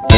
[0.00, 0.08] What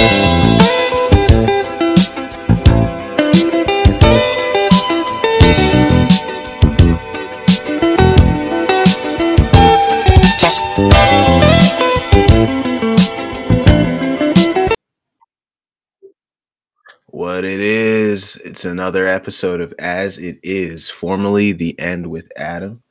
[17.45, 22.85] it is, it's another episode of As It Is, formerly The End with Adam.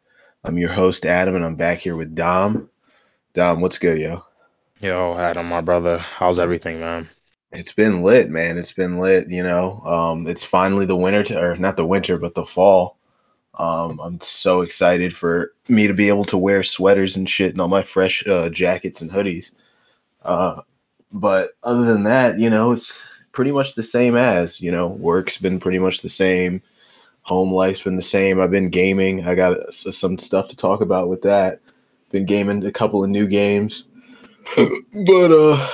[0.44, 2.70] I'm your host, Adam, and I'm back here with Dom.
[3.34, 4.24] Dom, what's good, yo?
[4.82, 7.08] Yo, Adam, my brother, how's everything, man?
[7.52, 8.58] It's been lit, man.
[8.58, 9.80] It's been lit, you know.
[9.82, 12.98] Um, it's finally the winter, to, or not the winter, but the fall.
[13.60, 17.62] Um, I'm so excited for me to be able to wear sweaters and shit and
[17.62, 19.54] all my fresh uh, jackets and hoodies.
[20.24, 20.64] Uh,
[21.12, 25.38] but other than that, you know, it's pretty much the same as you know work's
[25.38, 26.62] been pretty much the same
[27.22, 31.08] home life's been the same i've been gaming i got some stuff to talk about
[31.08, 31.60] with that
[32.10, 33.88] been gaming a couple of new games
[35.06, 35.68] but uh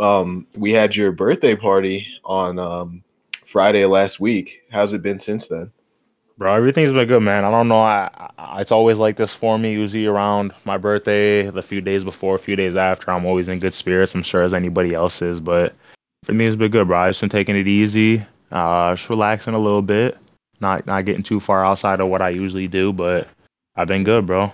[0.00, 3.02] um we had your birthday party on um
[3.44, 4.62] friday last week.
[4.70, 5.70] How's it been since then?
[6.38, 7.44] Bro everything's been good man.
[7.44, 7.82] I don't know.
[7.82, 12.04] I, I it's always like this for me usually around my birthday the few days
[12.04, 13.10] before a few days after.
[13.10, 14.14] I'm always in good spirits.
[14.14, 15.74] I'm sure as anybody else is but
[16.24, 17.00] for me, it's been good, bro.
[17.00, 20.16] I've just been taking it easy, uh, just relaxing a little bit,
[20.60, 23.26] not not getting too far outside of what I usually do, but
[23.74, 24.52] I've been good, bro.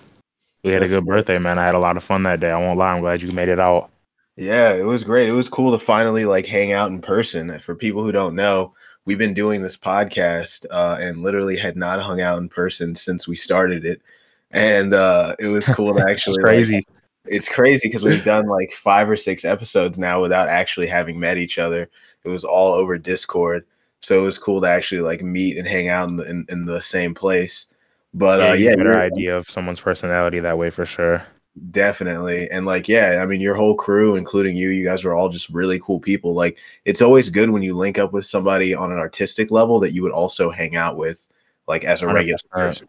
[0.68, 1.58] We had That's a good birthday, man.
[1.58, 2.50] I had a lot of fun that day.
[2.50, 2.92] I won't lie.
[2.92, 3.90] I'm glad you made it out.
[4.36, 5.26] Yeah, it was great.
[5.26, 7.58] It was cool to finally like hang out in person.
[7.58, 8.74] For people who don't know,
[9.06, 13.26] we've been doing this podcast uh, and literally had not hung out in person since
[13.26, 14.02] we started it,
[14.50, 16.74] and uh, it was cool to actually crazy.
[16.74, 16.88] Like,
[17.24, 21.38] it's crazy because we've done like five or six episodes now without actually having met
[21.38, 21.88] each other.
[22.24, 23.64] It was all over Discord,
[24.00, 26.66] so it was cool to actually like meet and hang out in the, in, in
[26.66, 27.68] the same place.
[28.14, 31.22] But yeah, uh, yeah better idea of someone's personality that way for sure.
[31.70, 35.28] Definitely, and like yeah, I mean your whole crew, including you, you guys are all
[35.28, 36.32] just really cool people.
[36.32, 39.92] Like it's always good when you link up with somebody on an artistic level that
[39.92, 41.26] you would also hang out with,
[41.66, 42.14] like as a 100%.
[42.14, 42.86] regular person.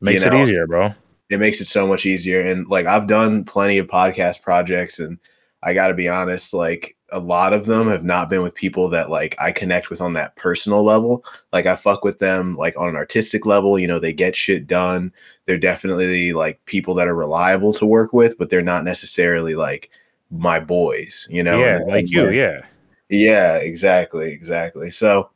[0.00, 0.38] Makes you know?
[0.38, 0.94] it easier, bro
[1.30, 2.40] it makes it so much easier.
[2.40, 5.18] And like I've done plenty of podcast projects, and
[5.62, 8.88] I got to be honest, like a lot of them have not been with people
[8.90, 11.24] that like I connect with on that personal level.
[11.52, 13.78] Like I fuck with them like on an artistic level.
[13.78, 15.12] You know, they get shit done.
[15.46, 19.90] They're definitely like people that are reliable to work with, but they're not necessarily like
[20.30, 21.26] my boys.
[21.30, 22.60] You know, yeah, like you, yeah,
[23.08, 24.90] yeah, exactly, exactly.
[24.90, 25.30] So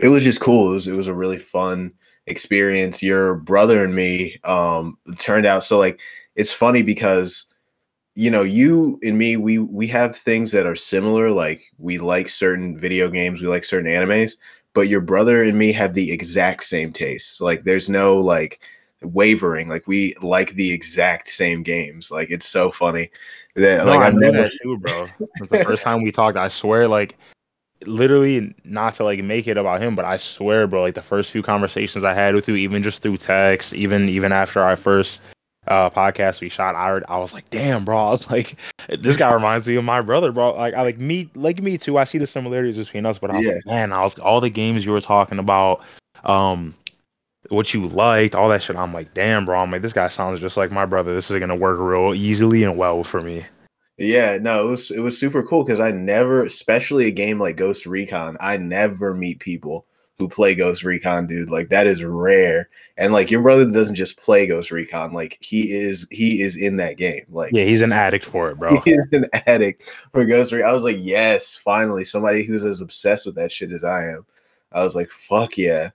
[0.00, 0.70] it was just cool.
[0.70, 1.92] It was it was a really fun
[2.26, 5.98] experience your brother and me um turned out so like
[6.36, 7.46] it's funny because
[8.16, 12.28] you know you and me we we have things that are similar like we like
[12.28, 14.32] certain video games we like certain animes
[14.72, 17.40] but your brother and me have the exact same tastes.
[17.40, 18.60] Like there's no like
[19.02, 22.10] wavering like we like the exact same games.
[22.10, 23.10] Like it's so funny
[23.56, 24.42] that no, like i knew never...
[24.42, 25.02] that too bro.
[25.40, 27.18] The first time we talked i swear like
[27.86, 31.30] literally not to like make it about him, but I swear, bro, like the first
[31.30, 35.22] few conversations I had with you, even just through text, even even after i first
[35.66, 38.56] uh podcast we shot, I I was like, damn, bro, I was like,
[39.00, 40.52] this guy reminds me of my brother, bro.
[40.54, 41.98] Like I like me like me too.
[41.98, 43.54] I see the similarities between us, but I was yeah.
[43.54, 45.82] like, man, I was all the games you were talking about,
[46.24, 46.74] um,
[47.48, 48.76] what you liked, all that shit.
[48.76, 49.58] I'm like, damn, bro.
[49.58, 51.12] I'm like, this guy sounds just like my brother.
[51.12, 53.44] This is gonna work real easily and well for me.
[53.98, 57.56] Yeah, no, it was it was super cool because I never, especially a game like
[57.56, 59.86] Ghost Recon, I never meet people
[60.20, 61.48] who play Ghost Recon, dude.
[61.48, 62.68] Like that is rare.
[62.98, 66.76] And like your brother doesn't just play Ghost Recon, like he is he is in
[66.76, 67.24] that game.
[67.30, 68.78] Like Yeah, he's an addict for it, bro.
[68.84, 69.82] He's an addict
[70.12, 70.68] for Ghost Recon.
[70.68, 74.26] I was like, yes, finally, somebody who's as obsessed with that shit as I am.
[74.72, 75.90] I was like, fuck yeah.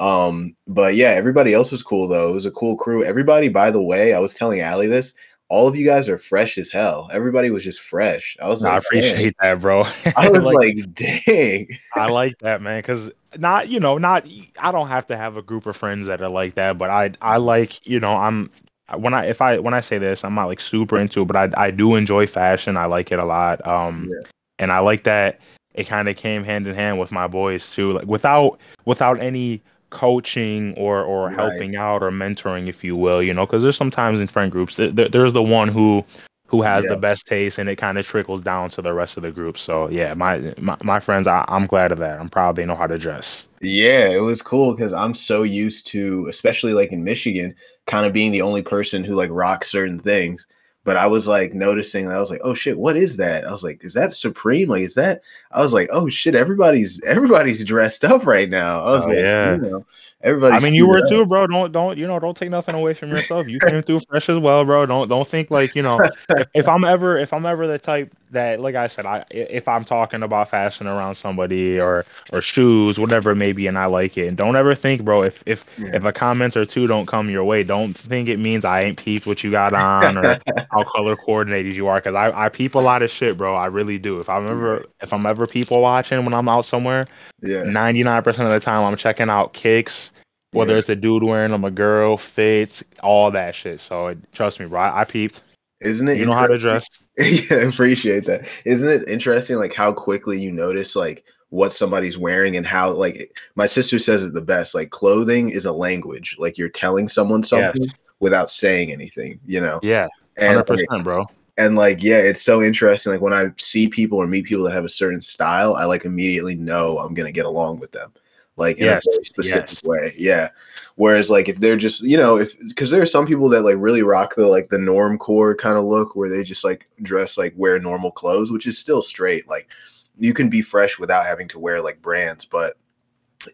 [0.00, 2.30] Um, but yeah, everybody else was cool though.
[2.30, 3.04] It was a cool crew.
[3.04, 5.14] Everybody, by the way, I was telling Allie this
[5.48, 7.08] all of you guys are fresh as hell.
[7.12, 8.36] Everybody was just fresh.
[8.40, 9.84] I was no, like, I appreciate that, bro.
[10.16, 11.68] I was like, like, dang.
[11.94, 14.26] I like that, man, because not, you know, not
[14.58, 17.12] I don't have to have a group of friends that are like that, but I
[17.20, 18.50] I like, you know, I'm
[18.96, 21.36] when I if I when I say this, I'm not like super into it, but
[21.36, 22.76] I I do enjoy fashion.
[22.76, 23.66] I like it a lot.
[23.66, 24.28] Um yeah.
[24.58, 25.40] and I like that
[25.74, 27.92] it kind of came hand in hand with my boys too.
[27.92, 31.34] Like without without any coaching or or right.
[31.34, 34.76] helping out or mentoring if you will you know because there's sometimes in friend groups
[34.76, 36.04] there, there's the one who
[36.48, 36.90] who has yeah.
[36.90, 39.56] the best taste and it kind of trickles down to the rest of the group
[39.56, 42.74] so yeah my my, my friends I, i'm glad of that i'm proud they know
[42.74, 47.04] how to dress yeah it was cool because i'm so used to especially like in
[47.04, 47.54] michigan
[47.86, 50.46] kind of being the only person who like rocks certain things
[50.88, 52.06] but I was like noticing.
[52.06, 53.44] That i was like, oh shit, what is that?
[53.46, 54.70] I was like, is that Supreme?
[54.70, 55.20] Like, is that?
[55.52, 58.82] I was like, oh shit, everybody's everybody's dressed up right now.
[58.82, 59.56] I was Oh, like, yeah.
[59.56, 59.86] you know,
[60.22, 60.56] everybody.
[60.56, 61.46] I mean, you were too, bro.
[61.46, 62.18] Don't don't you know?
[62.18, 63.48] Don't take nothing away from yourself.
[63.48, 64.86] You came through fresh as well, bro.
[64.86, 65.98] Don't don't think like you know.
[66.30, 69.68] If, if I'm ever if I'm ever the type that, like I said, I if
[69.68, 73.86] I'm talking about fashion around somebody or or shoes, whatever it may be, and I
[73.86, 75.22] like it, and don't ever think, bro.
[75.22, 75.90] If if Yeah.
[75.94, 78.98] if a comment or two don't come your way, don't think it means I ain't
[78.98, 80.38] peeped what you got on or
[80.70, 82.00] how color coordinated you are.
[82.00, 83.54] Cause I I peep a lot of shit, bro.
[83.54, 84.20] I really do.
[84.20, 87.06] If I'm ever if I'm ever people watching when I'm out somewhere.
[87.40, 90.07] yeah, 99% of the time I'm checking out kicks,
[90.52, 90.78] whether Yeah.
[90.78, 93.80] it's a dude wearing them, a girl, fits, all that shit.
[93.80, 94.80] So trust me, bro.
[94.80, 95.42] I, I peeped.
[95.80, 96.18] isn't it?
[96.18, 96.86] You know how to dress.
[97.18, 98.48] yeah, appreciate that.
[98.64, 103.38] Isn't it interesting, like how quickly you notice like what somebody's wearing and how like
[103.54, 104.74] my sister says it the best.
[104.74, 106.36] Like clothing is a language.
[106.38, 107.92] Like you're telling someone something Yes.
[108.20, 109.40] without saying anything.
[109.46, 111.26] You know, Yeah, and hundred like, bro.
[111.56, 113.12] and like yeah, it's so interesting.
[113.12, 116.04] Like when I see people or meet people that have a certain style, I like
[116.04, 118.12] immediately know I'm gonna get along with them.
[118.58, 119.84] Like in Yes, a very specific yes.
[119.84, 120.12] way.
[120.18, 120.48] Yeah.
[120.96, 123.76] Whereas like if they're just you know if because there are some people that like
[123.78, 127.38] really rock the like the norm core kind of look where they just like dress
[127.38, 129.48] like wear normal clothes, which is still straight.
[129.48, 129.70] Like
[130.18, 132.74] you can be fresh without having to wear like brands, but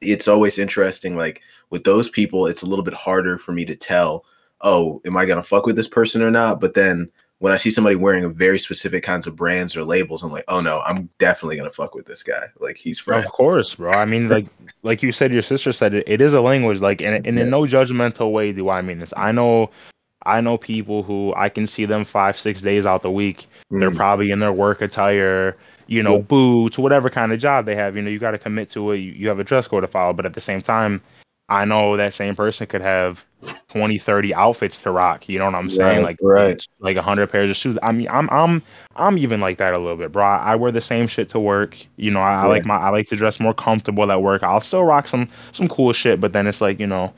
[0.01, 1.17] it's always interesting.
[1.17, 4.25] Like with those people, it's a little bit harder for me to tell.
[4.63, 6.61] Oh, am I gonna fuck with this person or not?
[6.61, 7.11] But then
[7.45, 10.47] when I see somebody wearing a very specific kinds of brands or labels, I'm like,
[10.49, 12.47] oh no, I'm definitely gonna fuck with this guy.
[12.59, 13.23] Like he's fresh.
[13.23, 13.91] Of course, bro.
[13.93, 14.47] I mean, like,
[14.83, 16.05] like you said, your sister said it.
[16.07, 19.13] It is a language, like, and, and in no judgmental way do I mean this.
[19.19, 19.69] I know,
[20.25, 23.47] I know people who I can see them five, six days out the week.
[23.79, 25.55] They're Mm, probably in their work attire,
[25.87, 27.95] you know, boots, whatever kind of job they have.
[27.95, 29.01] You know, you got to commit to it.
[29.01, 30.15] You, you have a dress code to follow.
[30.15, 31.03] But at the same time,
[31.49, 33.25] I know that same person could have
[33.69, 35.29] 20, 30 outfits to rock.
[35.29, 36.03] You know what I'm saying?
[36.03, 36.67] Right, like, right.
[36.81, 37.77] like 100 pairs of shoes.
[37.83, 38.63] I mean, I'm, I'm,
[38.97, 40.25] I'm even like that a little bit, bro.
[40.25, 41.77] I, I wear the same shit to work.
[41.97, 44.43] You know, I, I like my, I like to dress more comfortable at work.
[44.43, 47.13] I'll still rock some, some cool shit, but then it's like, you know,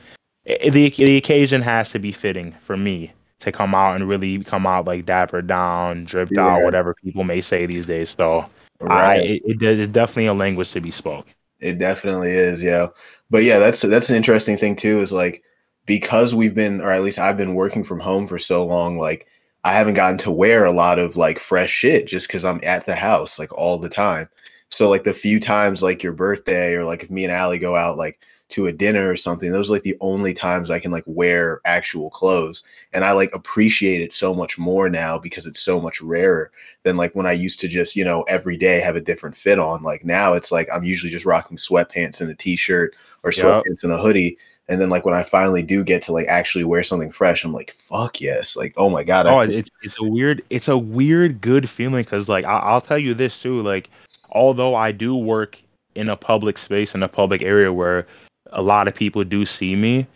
[0.49, 4.43] i the, the occasion has to be fitting for me to come out and really
[4.43, 8.15] come out like dapper down, dripped out, whatever people may say these days.
[8.17, 8.49] So
[8.81, 9.29] I, right.
[9.29, 11.27] it, it does, it's definitely a language to be spoke.
[11.59, 12.87] It definitely is, yeah.
[13.29, 14.99] But yeah, that's that's an interesting thing too.
[14.99, 15.43] Is like
[15.85, 19.27] because we've been, or at least I've been working from home for so long, like
[19.63, 22.85] I haven't gotten to wear a lot of like fresh shit just because I'm at
[22.85, 24.29] the house like all the time.
[24.69, 27.75] So like the few times like your birthday or like if me and Allie go
[27.75, 28.19] out like
[28.49, 31.59] to a dinner or something, those are like the only times I can like wear
[31.65, 32.63] actual clothes.
[32.93, 36.51] And I like appreciate it so much more now because it's so much rarer
[36.83, 39.59] than like when I used to just, you know, every day have a different fit
[39.59, 39.83] on.
[39.83, 43.45] Like now it's like I'm usually just rocking sweatpants and a t-shirt or Yep.
[43.45, 44.37] sweatpants and a hoodie.
[44.69, 47.53] And then like when I finally do get to like actually wear something fresh, I'm
[47.53, 48.55] like, fuck yes.
[48.55, 49.25] Like, oh my God.
[49.27, 52.81] Oh, feel- it's it's a weird it's a weird good feeling because like I, I'll
[52.81, 53.61] tell you this too.
[53.61, 53.89] Like,
[54.31, 55.57] although I do work
[55.95, 58.05] in a public space in a public area where
[58.51, 60.07] a lot of people do see me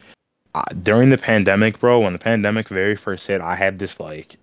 [0.56, 2.00] uh, during the pandemic, bro.
[2.02, 4.38] When the pandemic very first hit, I had this like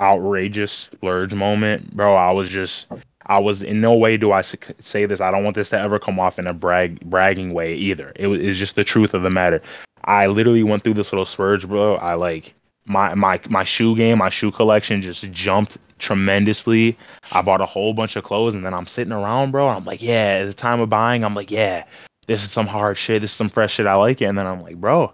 [0.00, 2.14] outrageous splurge moment, bro.
[2.14, 2.88] I was just
[3.26, 5.20] I was in no way do I say this.
[5.20, 8.12] I don't want this to ever come off in a brag bragging way either.
[8.16, 9.62] It it's just the truth of the matter.
[10.04, 11.96] I literally went through this little splurge, bro.
[11.96, 12.54] I like
[12.86, 16.98] my my my shoe game, my shoe collection just jumped tremendously.
[17.32, 19.68] I bought a whole bunch of clothes, and then I'm sitting around, bro.
[19.68, 21.24] I'm like, yeah, it's time of buying.
[21.24, 21.84] I'm like, yeah,
[22.26, 23.20] this is some hard shit.
[23.20, 23.86] This is some fresh shit.
[23.86, 24.26] I like it.
[24.26, 25.12] And then I'm like, bro,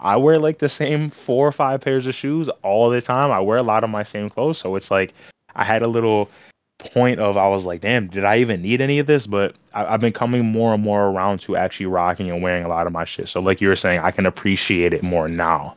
[0.00, 3.30] I wear like the same four or five pairs of shoes all the time.
[3.30, 5.14] I wear a lot of my same clothes, so it's like
[5.54, 6.30] I had a little
[6.78, 9.26] point of I was like, damn, did I even need any of this?
[9.26, 12.68] But I, I've been coming more and more around to actually rocking and wearing a
[12.68, 13.28] lot of my shit.
[13.28, 15.74] So like you were saying, I can appreciate it more now.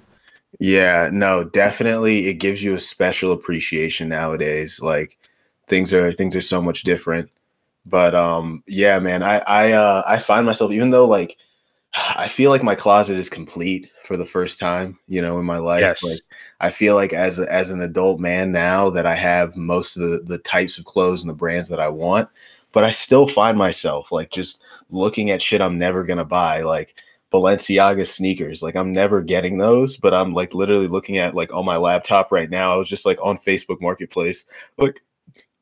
[0.60, 4.82] Yeah, no, definitely it gives you a special appreciation nowadays.
[4.82, 5.18] Like
[5.68, 7.30] things are things are so much different.
[7.86, 11.38] But um yeah, man, I I uh I find myself even though like
[12.16, 15.58] I feel like my closet is complete for the first time, you know, in my
[15.58, 15.82] life.
[15.82, 16.04] Yes.
[16.04, 16.20] Like
[16.60, 20.10] I feel like as a, as an adult man now that I have most of
[20.10, 22.30] the the types of clothes and the brands that I want,
[22.72, 26.62] but I still find myself like just looking at shit I'm never going to buy
[26.62, 26.96] like
[27.32, 28.64] Balenciaga sneakers.
[28.64, 32.32] Like I'm never getting those, but I'm like literally looking at like on my laptop
[32.32, 32.74] right now.
[32.74, 34.46] I was just like on Facebook Marketplace,
[34.78, 35.04] like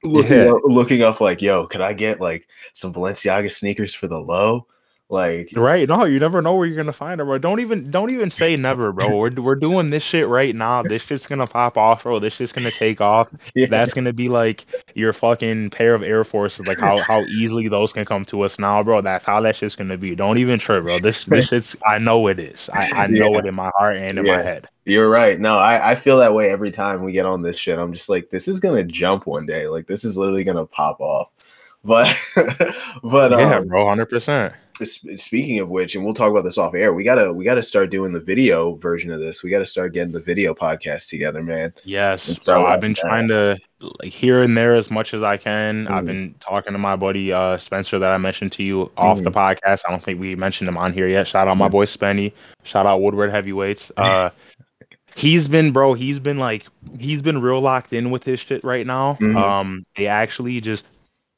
[0.03, 0.51] looking Yeah.
[0.51, 4.67] up, looking up like, yo, could I get like some Balenciaga sneakers for the low?
[5.09, 5.87] Like right?
[5.87, 7.37] No, you never know where you're gonna find them, bro.
[7.37, 9.17] Don't even don't even say never, bro.
[9.17, 10.83] We're we're doing this shit right now.
[10.83, 12.19] This shit's gonna pop off, bro.
[12.19, 13.29] This shit's gonna take off.
[13.55, 16.67] yeah, That's gonna be like your fucking pair of Air Forces.
[16.67, 18.99] Like how how easily those can come to us now, bro.
[18.99, 20.13] That's how that shit's gonna be.
[20.13, 20.99] Don't even trip, bro.
[20.99, 21.77] This this shit's.
[21.87, 22.69] I know it is.
[22.73, 23.39] I I know Yeah.
[23.39, 24.35] it in my heart and in Yeah.
[24.37, 24.67] my head.
[24.83, 25.39] you're right.
[25.39, 27.79] No, I, I feel that way every time we get on this shit.
[27.79, 29.69] I'm just like, this is gonna jump one day.
[29.69, 31.29] Like this is literally gonna pop off.
[31.85, 32.13] But
[33.03, 33.87] but yeah, um, bro.
[33.87, 34.53] Hundred percent.
[34.85, 36.93] Speaking of which, and we'll talk about this off air.
[36.93, 39.43] We gotta we gotta start doing the video version of this.
[39.43, 41.73] We gotta start getting the video podcast together, man.
[41.83, 42.99] Yes, Let's I've been that.
[43.01, 45.87] trying to like here and there as much as I can.
[45.87, 46.07] I've Mhm.
[46.07, 49.81] been talking to my buddy uh Spencer that I mentioned to you off the podcast.
[49.87, 51.27] I don't think we mentioned him on here yet.
[51.27, 51.71] Shout out my Mhm.
[51.71, 52.31] boy Spenny.
[52.63, 53.91] Shout out Woodward Heavyweights.
[53.97, 54.29] Uh
[55.15, 56.65] he's been bro, he's been like
[56.99, 59.17] he's been real locked in with his shit right now.
[59.21, 59.35] Mhm.
[59.35, 60.85] Um they actually just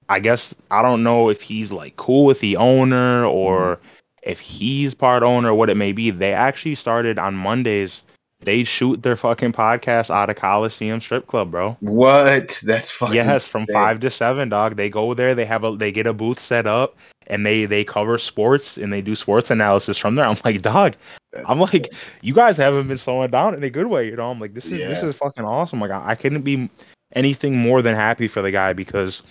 [0.10, 3.86] I guess I don't know if he's like cool with the owner or Mm-hmm.
[4.24, 6.12] if he's part owner, what it may be.
[6.12, 8.04] They actually started on Mondays.
[8.42, 11.76] They shoot their fucking podcast out of Coliseum Strip Club, bro.
[11.82, 12.62] What?
[12.66, 13.74] That's fucking Yes, from sick.
[13.74, 14.78] five to seven, dog.
[14.78, 15.36] They go there.
[15.36, 16.96] They have a they get a booth set up,
[17.28, 20.26] and they they cover sports and they do sports analysis from there.
[20.26, 20.96] I'm like, dog.
[21.34, 24.32] That's I'm like, you guys haven't been slowing down in a good way, you know.
[24.32, 25.82] I'm like, this is this is fucking awesome.
[25.82, 26.70] Like, I, I couldn't be
[27.16, 29.22] anything more than happy for the guy because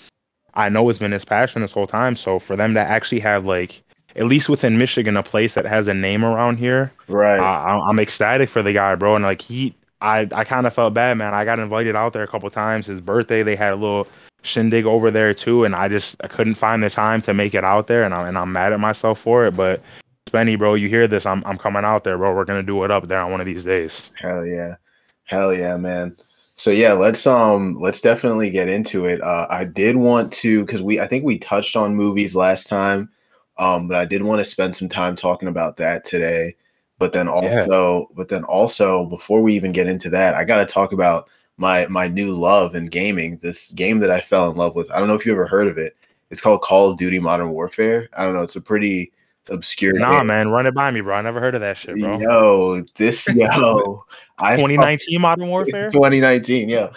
[0.58, 2.16] I know it's been his passion this whole time.
[2.16, 3.82] So for them to actually have like,
[4.16, 7.38] at least within Michigan, a place that has a name around here, right.
[7.38, 9.14] I, I- I'm ecstatic for the guy, bro.
[9.14, 11.32] And like he, I, I kind of felt bad, man.
[11.34, 12.86] I got invited out there a couple times.
[12.86, 14.06] His birthday, they had a little
[14.42, 17.64] shindig over there too, and I just I couldn't find the time to make it
[17.64, 19.56] out there, and I'm and I'm mad at myself for it.
[19.56, 19.82] But
[20.30, 21.26] Spenny, bro, you hear this?
[21.26, 22.32] I'm I'm coming out there, bro.
[22.34, 24.10] We're gonna do it up there on one of these days.
[24.20, 24.76] Hell yeah.
[25.24, 26.16] Hell yeah, man.
[26.58, 29.22] So yeah, let's um let's definitely get into it.
[29.22, 33.10] Uh I did want to cuz we I think we touched on movies last time.
[33.58, 36.56] Um but I did want to spend some time talking about that today.
[36.98, 37.66] But then Yeah.
[37.68, 41.28] also but then also before we even get into that, I got to talk about
[41.58, 43.38] my my new love in gaming.
[43.42, 44.90] This game that I fell in love with.
[44.92, 45.96] I don't know if you ever heard of it.
[46.30, 48.08] It's called Call of Duty Modern Warfare.
[48.16, 49.12] I don't know, it's a pretty
[49.50, 51.14] obscure Nah, man, run it by me, bro.
[51.16, 52.18] I never heard of that shit, bro.
[52.18, 54.04] Yo, this yo,
[54.38, 55.90] I 2019 Modern Warfare.
[55.90, 56.90] 2019, yeah.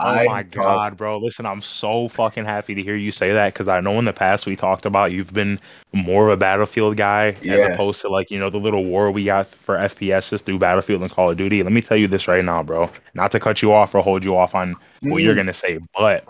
[0.00, 1.18] Oh I my talked- god, bro!
[1.18, 4.12] Listen, I'm so fucking happy to hear you say that because I know in the
[4.12, 5.58] past we talked about you've been
[5.92, 9.24] more of a Battlefield guy as opposed to like you know the little war we
[9.24, 11.64] got for FPSs through Battlefield and Call of Duty.
[11.64, 12.88] Let me tell you this right now, bro.
[13.14, 15.80] Not to cut you off or hold you off on what you're Mm, gonna say,
[15.96, 16.24] but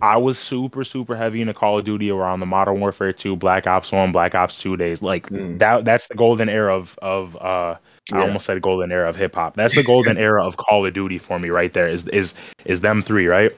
[0.00, 3.66] I was super super heavy into Call of Duty around the Modern Warfare 2, Black
[3.66, 5.02] Ops 1, Black Ops 2 days.
[5.02, 5.58] Like Mm.
[5.58, 7.74] that that's the golden era of of uh
[8.12, 9.54] I almost said golden era of hip hop.
[9.54, 11.88] That's the golden era of Call of Duty for me right there.
[11.88, 13.52] Is is is them three, right?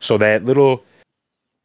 [0.00, 0.84] So that little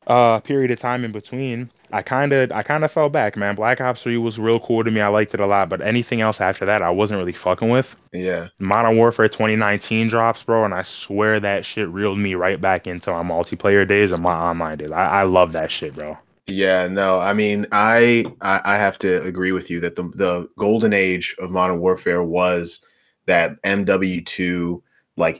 [0.07, 3.55] uh period of time in between, I kind of I kind of fell back, man.
[3.55, 5.01] Black Ops 3 was real cool to me.
[5.01, 7.95] I liked it a lot, but anything else after that, I wasn't really fucking with.
[8.13, 12.87] Yeah, Modern Warfare 2019 drops, bro, and I swear that shit reeled me right back
[12.87, 14.91] into my multiplayer days and my online days.
[14.91, 16.17] I, I love that shit, bro.
[16.47, 16.87] yeah.
[16.87, 20.93] No, I mean, I, I I have to agree with you that the the golden
[20.93, 22.81] age of Modern Warfare was
[23.27, 24.81] that MW2
[25.17, 25.37] like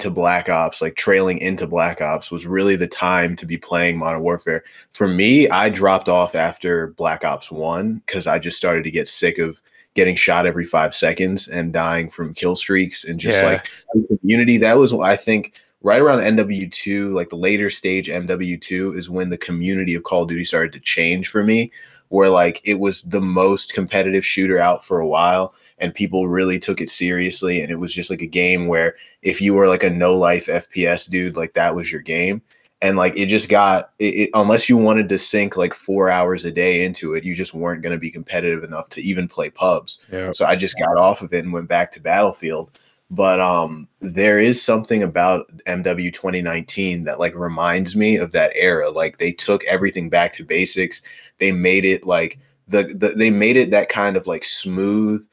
[0.00, 3.98] into Black Ops, like trailing into Black Ops, was really the time to be playing
[3.98, 4.62] Modern Warfare.
[4.92, 9.08] For me, I dropped off after Black Ops One because I just started to get
[9.08, 9.60] sick of
[9.94, 13.48] getting shot every five seconds and dying from kill streaks and just Yeah.
[13.48, 14.56] like the community.
[14.56, 19.38] That was I think right around MW2, like the later stage MW2, is when the
[19.38, 21.72] community of Call of Duty started to change for me,
[22.10, 26.58] where like it was the most competitive shooter out for a while, and people really
[26.58, 27.60] took it seriously.
[27.60, 30.46] And it was just like a game where if you were like a no life
[30.46, 32.42] FPS dude, like that was your game.
[32.80, 36.44] And like it just got it, it, unless you wanted to sink like four hours
[36.44, 39.50] a day into it, you just weren't going to be competitive enough to even play
[39.50, 39.98] pubs.
[40.12, 40.30] Yeah.
[40.30, 42.70] So I just got off of it and went back to Battlefield.
[43.10, 48.90] But um there is something about MW 2019 that like reminds me of that era.
[48.90, 51.02] Like they took everything back to basics.
[51.38, 55.26] They made it like the, the they made it that kind of like smooth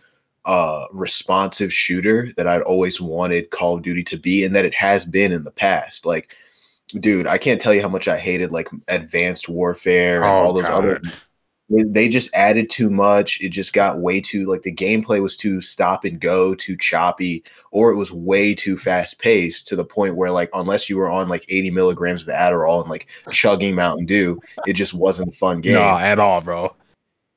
[0.45, 4.73] uh responsive shooter that I'd always wanted Call of Duty to be and that it
[4.75, 6.05] has been in the past.
[6.05, 6.35] Like
[6.99, 10.53] dude, I can't tell you how much I hated like advanced warfare and Oh, all
[10.53, 11.13] those other God.
[11.69, 13.41] they- they just added too much.
[13.41, 17.43] It just got way too like the gameplay was too stop and go, too choppy,
[17.71, 21.09] or it was way too fast paced to the point where like unless you were
[21.09, 25.35] on like 80 milligrams of Adderall and like chugging Mountain Dew, it just wasn't a
[25.35, 25.73] fun game.
[25.73, 26.75] No, at all, bro.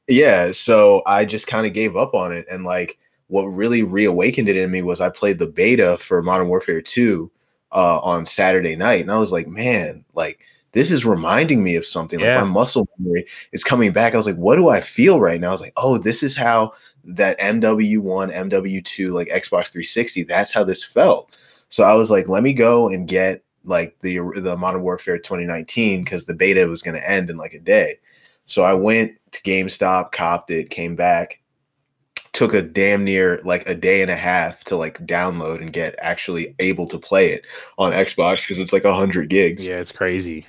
[0.09, 2.47] Yeah, so I just kind of gave up on it.
[2.51, 2.99] And like
[3.29, 7.31] what really reawakened it in me was I played the beta for Modern Warfare 2
[7.73, 9.03] uh, on Saturday night.
[9.03, 10.41] And I was like, man, like
[10.73, 12.21] this is reminding me of something.
[12.21, 12.37] Yeah.
[12.37, 14.15] Like my muscle memory is coming back.
[14.15, 15.49] I was like, what do I feel right now?
[15.49, 16.73] I was like, oh, this is how
[17.05, 21.37] that MW1, MW2, like Xbox 360, that's how this felt.
[21.69, 26.03] So I was like, let me go and get like the the Modern Warfare 2019
[26.03, 27.99] because the beta was going to end in like a day.
[28.49, 31.41] So I went to GameStop, copped it, came back,
[32.33, 35.95] took a damn near like a day and a half to like download and get
[36.01, 37.45] actually able to play it
[37.79, 39.65] on Xbox because it's like a hundred gigs.
[39.67, 40.47] Yeah, it's crazy.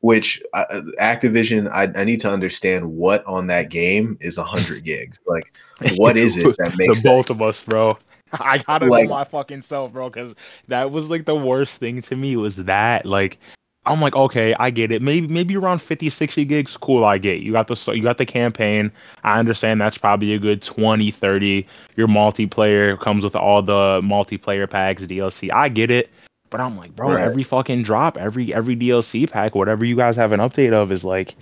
[0.00, 0.64] Which uh,
[1.00, 5.20] Activision, I, I need to understand what on that game is a hundred gigs.
[5.26, 5.52] Like,
[5.96, 7.98] what is it that makes the that- both of us, bro?
[8.32, 10.34] I gotta Like- my fucking self, bro, because
[10.68, 13.38] that was like the worst thing to me was that like
[13.86, 15.00] I'm like, okay, I get it.
[15.00, 17.40] Maybe maybe around 50, 60 gigs, cool, I get.
[17.42, 18.92] You got the you got the campaign.
[19.24, 21.66] I understand that's probably a good 20, 30.
[21.96, 25.50] Your multiplayer comes with all the multiplayer packs, DLC.
[25.52, 26.10] I get it.
[26.50, 27.24] But I'm like, bro, Right.
[27.24, 31.04] every fucking drop, every every DLC pack, whatever you guys have an update of is
[31.04, 31.36] like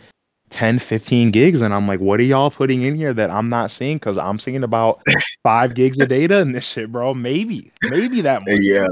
[0.50, 1.61] 10, 15 gigs.
[1.62, 3.97] And I'm like, what are y'all putting in here that I'm not seeing?
[3.97, 5.00] Because I'm seeing about
[5.42, 7.14] five gigs of data in this shit, bro.
[7.14, 8.59] Maybe, maybe that much.
[8.61, 8.87] Yeah,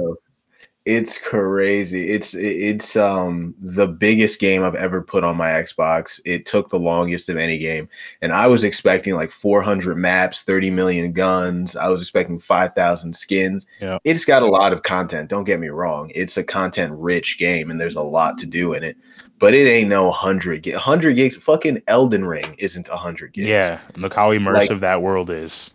[0.87, 2.11] it's crazy.
[2.11, 6.21] It's it's um the biggest game I've ever put on my Xbox.
[6.25, 7.89] It took the longest of any game,
[8.23, 11.77] and I was expecting like 400 maps, 30 million guns.
[11.77, 13.67] I was expecting 5,000 skins.
[13.81, 13.99] Yeah.
[14.05, 15.29] It's got a lot of content.
[15.29, 16.11] Don't get me wrong.
[16.15, 18.97] It's a content rich game, and there's a lot to do in it.
[19.39, 20.75] But it ain't no 100 gig.
[20.75, 21.37] 100 gigs.
[21.37, 23.49] Fucking Elden Ring isn't 100 gigs.
[23.49, 25.73] Yeah, look how immersive Like- that world is.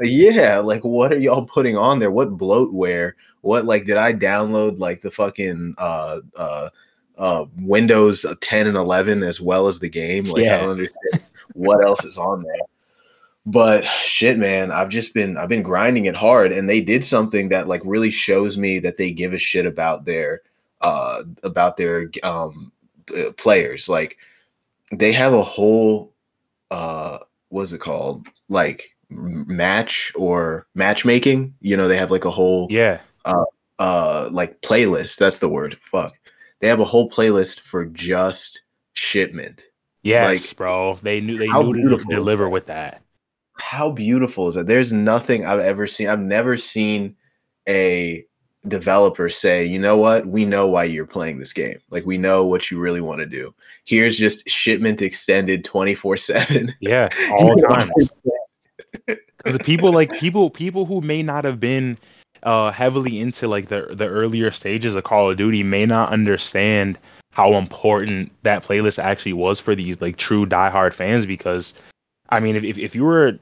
[0.00, 2.10] Yeah, like what are y'all putting on there?
[2.10, 3.12] What bloatware?
[3.42, 6.70] What like did I download like the fucking uh uh
[7.16, 10.24] uh Windows 10 and 11 as well as the game?
[10.24, 11.22] Like I don't understand
[11.52, 12.66] what else is on there.
[13.46, 17.50] But shit, man, I've just been I've been grinding it hard and they did something
[17.50, 20.40] that like really shows me that they give a shit about their
[20.80, 22.72] uh about their um
[23.16, 23.88] uh, players.
[23.88, 24.16] Like
[24.90, 26.12] they have a whole
[26.70, 27.18] uh
[27.50, 28.26] what's it called?
[28.48, 31.54] Like match or matchmaking.
[31.60, 33.44] You know, they have like a whole Yeah, uh
[33.78, 35.18] uh like playlist.
[35.18, 35.78] That's the word.
[35.82, 36.14] Fuck.
[36.60, 38.62] They have a whole playlist for just
[38.94, 39.66] shipment.
[40.02, 40.98] yes, Like, bro.
[41.02, 43.02] They knew they knew to beautiful deliver with that.
[43.54, 44.66] How beautiful is that?
[44.66, 46.08] There's nothing I've ever seen.
[46.08, 47.16] I've never seen
[47.68, 48.24] a
[48.66, 51.78] developer say, you know what, we know why you're playing this game.
[51.90, 53.54] Like we know what you really want to do.
[53.84, 56.72] Here's just shipment extended 24-7.
[56.80, 57.90] Yeah, all times.
[59.06, 61.98] The people like people people who may not have been
[62.42, 66.98] uh heavily into like the the earlier stages of Call of Duty may not understand
[67.30, 71.74] how important that playlist actually was for these like true diehard fans because
[72.28, 73.38] I mean if if, you were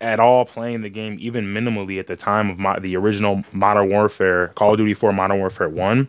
[0.00, 3.90] at all playing the game even minimally at the time of my, the original Modern
[3.90, 6.08] Warfare Call of Duty 4 Modern Warfare 1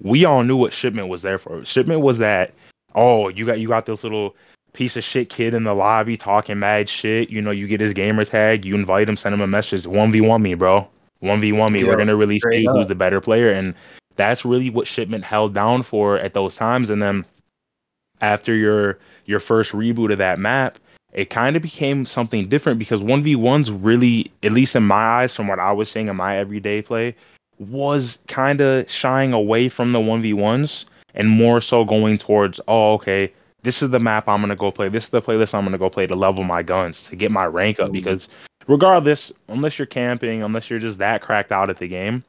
[0.00, 1.64] we all knew what shipment was there for.
[1.64, 2.54] Shipment was that
[2.94, 4.34] oh you got you got this little
[4.72, 7.30] piece of shit kid in the lobby talking mad shit.
[7.30, 10.12] You know, you get his gamer tag, you invite him, send him a message, one
[10.12, 10.88] v one me, bro,
[11.20, 11.80] one v one me.
[11.80, 13.74] Yeah, We're gonna really see who's the better player, and
[14.16, 16.90] that's really what shipment held down for at those times.
[16.90, 17.24] And then
[18.20, 20.78] after your your first reboot of that map,
[21.12, 25.02] it kind of became something different because one v ones really, at least in my
[25.02, 27.16] eyes, from what I was seeing in my everyday play,
[27.58, 32.60] was kind of shying away from the one v ones and more so going towards,
[32.68, 34.88] oh, okay, this is the map I'm gonna go play.
[34.88, 37.46] This is the playlist I'm gonna go play to level my guns to get my
[37.46, 37.90] rank up.
[37.90, 37.92] Mhm.
[37.92, 38.28] Because
[38.66, 42.24] regardless, unless you're camping, unless you're just that cracked out at the game,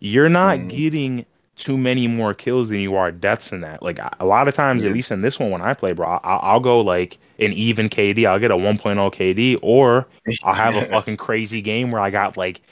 [0.00, 0.68] you're not Mhm.
[0.68, 3.82] getting too many more kills than you are deaths in that.
[3.82, 4.88] Like a- lot of times, Yeah.
[4.88, 7.90] at least in this one when I play, bro, I- I'll go like an even
[7.90, 8.24] KD.
[8.24, 10.06] I'll get a 1.0 KD, or
[10.42, 12.62] I'll have a fucking crazy game where I got like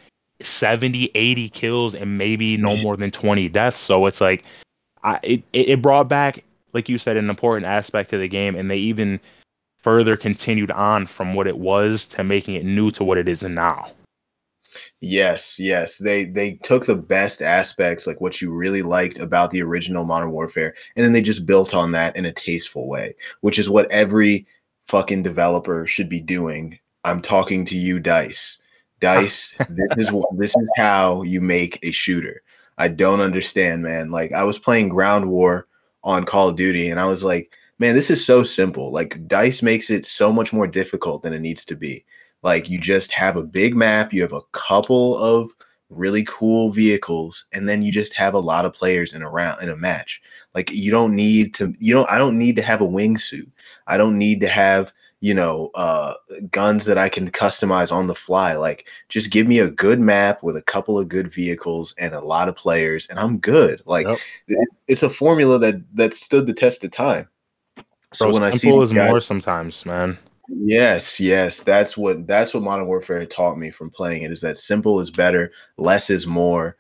[0.40, 2.82] 70, 80 kills and maybe no Yeah.
[2.82, 3.78] more than 20 deaths.
[3.78, 4.44] So it's like,
[5.04, 8.70] I it it brought back, like you said, an important aspect to the game, and
[8.70, 9.20] they even
[9.78, 13.42] further continued on from what it was to making it new to what it is
[13.42, 13.90] now.
[15.00, 15.98] Yes, yes.
[15.98, 20.30] They they took the best aspects, like what you really liked about the original Modern
[20.30, 23.90] Warfare, and then they just built on that in a tasteful way, which is what
[23.90, 24.46] every
[24.84, 26.78] fucking developer should be doing.
[27.04, 28.58] I'm talking to you, Dice.
[29.00, 32.42] Dice, this is this is how you make a shooter.
[32.76, 34.10] I don't understand, man.
[34.10, 35.67] Like I was playing Ground War
[36.08, 38.90] on Call of Duty, and I was like, man, this is so simple.
[38.90, 42.04] Like Dice makes it so much more difficult than it needs to be.
[42.42, 45.50] Like you just have a big map, you have a couple of
[45.90, 49.62] really cool vehicles, and then you just have a lot of players in a round
[49.62, 50.22] in a match.
[50.54, 52.10] Like you don't need to, you don't.
[52.10, 53.50] I don't need to have a wingsuit.
[53.86, 56.14] I don't need to have you know uh
[56.52, 58.54] guns that I can customize on the fly.
[58.54, 62.20] Like just give me a good map with a couple of good vehicles and a
[62.20, 63.82] lot of players, and I'm good.
[63.86, 64.18] Like Yep.
[64.48, 67.28] it- it's a formula that that stood the test of time.
[68.14, 70.16] So Bro, when I see simple is guys- more sometimes, man.
[70.50, 74.56] Yes, yes, that's what that's what Modern Warfare taught me from playing it is that
[74.56, 76.76] simple is better, less is more.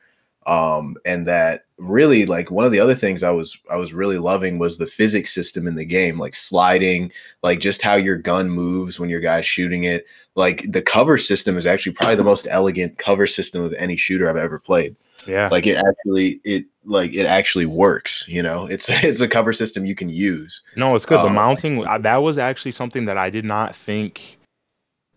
[0.48, 4.16] Um, and that really like one of the other things I was I was really
[4.18, 8.48] loving was the physics system in the game, like sliding, like just how your gun
[8.50, 10.06] moves when your guy's shooting it.
[10.34, 14.28] Like the cover system is actually probably the most elegant cover system of any shooter
[14.30, 15.48] I've ever played Yeah.
[15.50, 19.84] like it actually it like it actually works you know it's it's a cover system
[19.84, 21.18] you can use No, it's good.
[21.18, 21.30] The Oh.
[21.30, 24.38] mounting uh, that was actually something that I did not think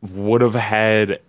[0.01, 1.19] would have had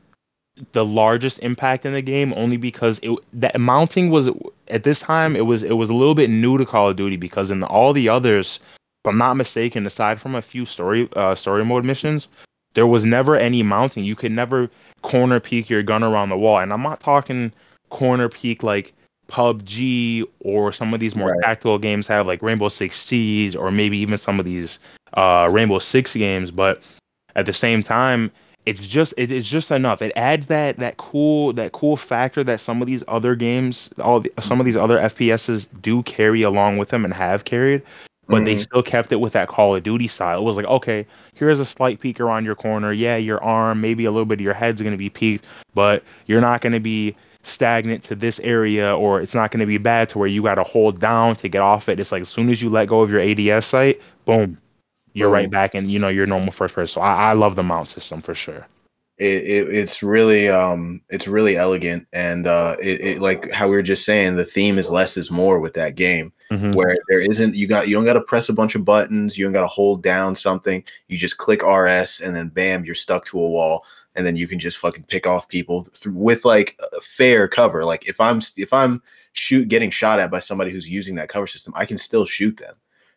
[0.73, 4.29] the largest impact in the game only because it that mounting was
[4.69, 7.17] at this time it was it was a little bit new to Call of Duty
[7.17, 8.61] because in all the others
[9.05, 12.29] if I'm not mistaken aside from a few story uh, story mode missions
[12.75, 16.59] there was never any mounting you could never corner peek your gun around the wall
[16.59, 17.51] and I'm not talking
[17.89, 18.93] corner peek like
[19.29, 21.43] PUBG or some of these more Right.
[21.43, 24.79] tactical games have like Rainbow Six Siege or maybe even some of these
[25.15, 26.51] uh, Rainbow Six games.
[26.51, 26.83] But
[27.35, 28.31] at the same time,
[28.65, 30.03] it's just it, it's just enough.
[30.03, 34.21] It adds that that cool that cool factor that some of these other games, all
[34.21, 37.83] the, some of these other FPSs do carry along with them and have carried.
[38.29, 38.61] But they Mhm.
[38.61, 40.39] still kept it with that Call of Duty style.
[40.39, 42.93] It was like, okay, here's a slight peek around your corner.
[42.93, 45.45] Yeah, your arm, maybe a little bit of your head's going to be peaked,
[45.75, 49.67] but you're not going to be stagnant to this area or it's not going to
[49.67, 51.99] be bad to where you got to hold down to get off it.
[51.99, 54.57] It's like as soon as you let go of your ADS sight, boom,
[55.15, 55.35] you're Boom.
[55.35, 56.93] right back in, you know, your normal first person.
[56.95, 58.67] So I, I love the mount system for sure.
[59.19, 63.77] it, it it's really um it's really elegant and uh it, it like how we
[63.77, 66.75] were just saying the theme is less is more with that game Mhm.
[66.75, 69.45] where there isn't you got you don't got to press a bunch of buttons you
[69.45, 73.25] don't got to hold down something you just click rs and then bam you're stuck
[73.27, 73.85] to a wall
[74.17, 77.85] and then you can just fucking pick off people th- with like a fair cover
[77.87, 81.47] like if i'm if i'm shoot getting shot at by somebody who's using that cover
[81.47, 82.75] system i can still shoot them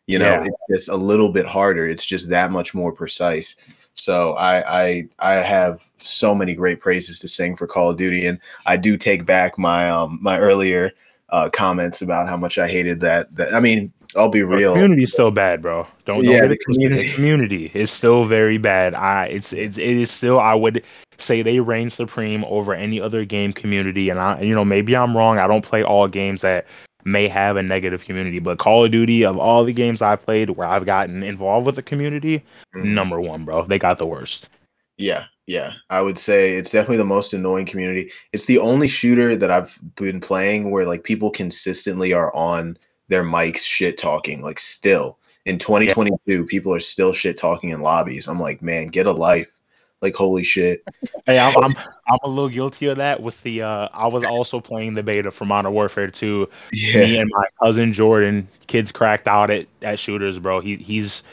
[0.07, 0.45] you know Yeah.
[0.45, 3.55] it's just a little bit harder it's just that much more precise
[3.97, 8.25] so I, I I have so many great praises to sing for Call of Duty,
[8.25, 10.91] and I do take back my um my earlier
[11.29, 13.33] uh, comments about how much I hated that.
[13.37, 14.73] That I mean, I'll be The real.
[14.73, 15.87] community's still bad, bro.
[16.05, 17.07] Don't, don't Yeah, the community.
[17.07, 18.95] The community is still very bad.
[18.95, 20.83] I it's it's it is still I would
[21.17, 24.09] say they reign supreme over any other game community.
[24.09, 25.39] And I you know maybe I'm wrong.
[25.39, 26.67] I don't play all games that
[27.05, 30.49] may have a negative community, but Call of Duty of all the games I played
[30.51, 32.43] where I've gotten involved with the community,
[32.75, 32.85] Mhm.
[32.85, 33.65] number one, bro.
[33.65, 34.49] They got the worst.
[34.97, 35.73] Yeah, yeah.
[35.89, 38.11] I would say it's definitely the most annoying community.
[38.33, 43.23] It's the only shooter that I've been playing where like people consistently are on their
[43.23, 44.41] mics shit talking.
[44.41, 48.27] Like still in 2022, people are still shit talking in lobbies.
[48.27, 49.51] I'm like, man, get a life.
[50.01, 50.83] Like holy shit.
[51.25, 51.73] Hey, I'm, I'm
[52.07, 53.21] I'm a little guilty of that.
[53.21, 56.47] With the uh, I was also playing the beta for Modern Warfare 2.
[56.73, 56.99] Yeah.
[56.99, 60.59] Me and my cousin Jordan, kids cracked out at, at shooters, bro.
[60.59, 61.23] He he's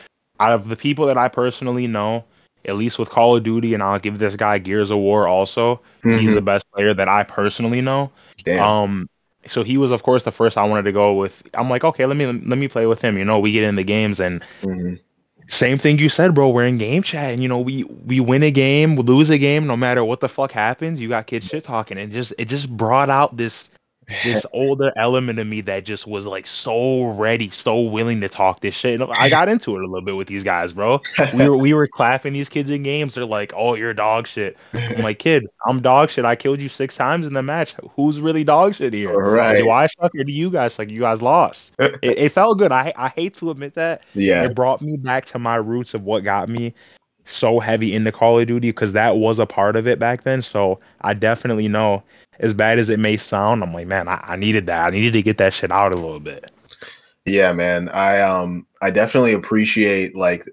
[0.41, 2.25] out of the people that I personally know,
[2.65, 5.81] at least with Call of Duty, and I'll give this guy Gears of War also.
[6.03, 6.35] He's Mhm.
[6.35, 8.11] the best player that I personally know.
[8.45, 8.61] Damn.
[8.67, 9.09] Um,
[9.47, 11.43] so he was of course the first I wanted to go with.
[11.55, 13.19] I'm like, okay, let me let me play with him.
[13.19, 15.01] You know, we get in the games and Mhm.
[15.53, 16.49] Same thing you said, bro.
[16.49, 19.39] We're in game chat, and you know, we we win a game, we lose a
[19.39, 21.01] game, no matter what the fuck happens.
[21.01, 23.71] You got kids shit talking, and just it just brought out this
[24.25, 28.61] this older element of me that just was like so ready, so willing to talk
[28.61, 29.01] this shit.
[29.01, 31.01] And I got into it a little bit with these guys, bro.
[31.35, 33.15] We were we were clapping these kids in games.
[33.15, 36.25] They're like, "Oh, you're dog shit." I'm like, "Kid, I'm dog shit.
[36.25, 37.75] I killed you six times in the match.
[37.97, 39.09] Who's really dog shit here?
[39.09, 39.59] Right.
[39.59, 40.91] Do I suck or do you guys suck?
[40.91, 41.73] You guys lost.
[41.79, 42.73] it, it felt good.
[42.73, 44.03] I I hate to admit that.
[44.15, 44.45] yeah.
[44.45, 46.75] It brought me back to my roots of what got me
[47.25, 50.43] so heavy into Call of Duty because that was a part of it back then.
[50.43, 52.03] So I definitely know,
[52.43, 54.87] as bad as it may sound, I'm like, man, I, I needed that.
[54.87, 56.51] I needed to get that shit out a little bit.
[57.25, 57.89] Yeah, man.
[57.91, 60.45] I um I definitely appreciate like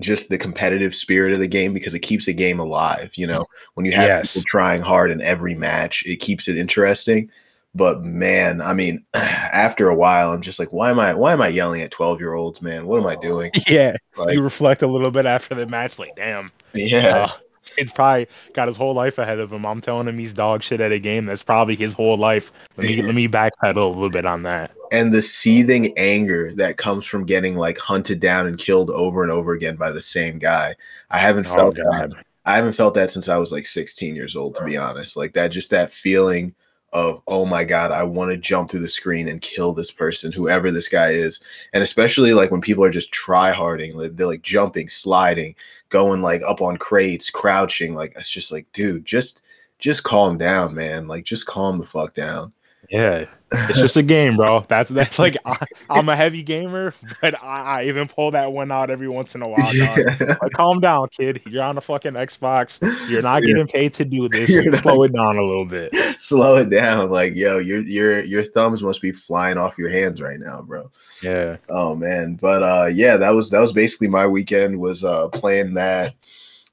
[0.00, 3.46] just the competitive spirit of the game because it keeps a game alive, you know.
[3.74, 4.32] When you have Yes.
[4.34, 7.30] people trying hard in every match, it keeps it interesting.
[7.74, 11.42] But man, I mean, after a while, I'm just like, why am I why am
[11.42, 12.86] I yelling at 12 year olds, man?
[12.86, 13.52] What am I doing?
[13.68, 17.28] Yeah, Like, you reflect a little bit after the match, like, damn, yeah, uh,
[17.76, 19.64] it's probably got his whole life ahead of him.
[19.64, 21.26] I'm telling him he's dog shit at a game.
[21.26, 22.52] That's probably his whole life.
[22.76, 24.72] Let me let me backpedal a little bit on that.
[24.90, 29.32] and the seething anger that comes from getting like hunted down and killed over and
[29.32, 30.74] over again by the same guy.
[31.10, 34.14] I haven't Oh felt that god, I haven't felt that since I was like 16
[34.14, 35.16] years old, to be honest.
[35.16, 36.54] Like that, just that feeling
[36.92, 40.30] of oh my god i want to jump through the screen and kill this person
[40.30, 41.40] whoever this guy is.
[41.72, 45.54] And especially like when people are just try harding like, they're like jumping sliding
[45.88, 49.42] going like up on crates crouching like it's just like dude just
[49.82, 51.08] just calm down man.
[51.08, 52.52] Like just calm the fuck down.
[52.88, 53.26] Yeah,
[53.68, 54.64] it's just a game, bro.
[54.68, 55.56] That's that's like I,
[55.90, 59.42] I'm a heavy gamer, but I, I even pull that one out every once in
[59.42, 59.72] a while.
[59.72, 60.38] Dog.
[60.42, 61.40] Like, calm down, kid.
[61.46, 62.78] You're on the fucking Xbox.
[63.08, 63.48] You're not Yeah.
[63.54, 64.48] getting paid to do this.
[64.50, 65.92] You're not- Slow it down a little bit.
[66.18, 70.20] slow it down like yo your your your thumbs must be flying off your hands
[70.20, 70.90] right now bro
[71.22, 71.56] Yeah.
[71.68, 75.74] Oh man, but uh yeah, that was that was basically my weekend was uh playing
[75.74, 76.14] that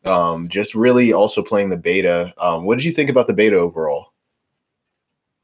[0.05, 2.33] um just really also playing the beta.
[2.37, 4.08] Um what did you think about the beta overall?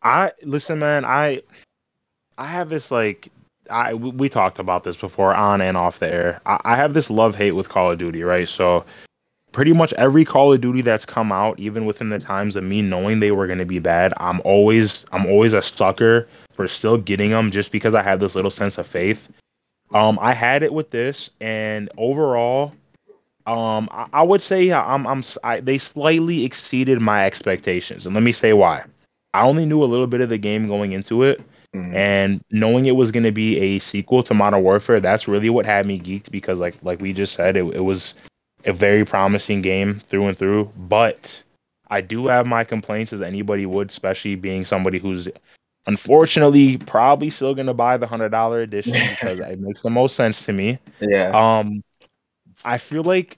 [0.05, 1.03] I listen, man.
[1.03, 1.41] I
[2.37, 3.29] I have this like
[3.69, 6.41] I we, talked about this before on and off the air.
[6.45, 8.47] I, I have this love hate with Call of Duty, right?
[8.47, 8.85] So
[9.51, 12.83] pretty much every Call of Duty that's come out, even within the times of me
[12.83, 17.31] knowing they were to be bad, I'm always I'm always a sucker for still getting
[17.31, 19.27] them just because I have this little sense of faith.
[19.93, 22.73] Um, I had it with this, and overall,
[23.47, 28.23] um, I, I would say I'm I'm I, they slightly exceeded my expectations, and let
[28.23, 28.83] me say why.
[29.35, 31.41] I only knew a little bit of the game going into it,
[31.75, 31.93] Mhm.
[31.93, 35.65] and knowing it was going to be a sequel to Modern Warfare, that's really what
[35.65, 38.13] had me geeked because, like like we just said, it, it was
[38.65, 40.71] a very promising game through and through.
[40.77, 41.41] But
[41.89, 45.27] I do have my complaints, as anybody would, especially being somebody who's
[45.87, 50.15] unfortunately probably still going to buy the hundred dollar edition because it makes the most
[50.15, 50.79] sense to me.
[51.01, 51.29] Yeah.
[51.29, 51.83] Um,
[52.63, 53.37] I feel like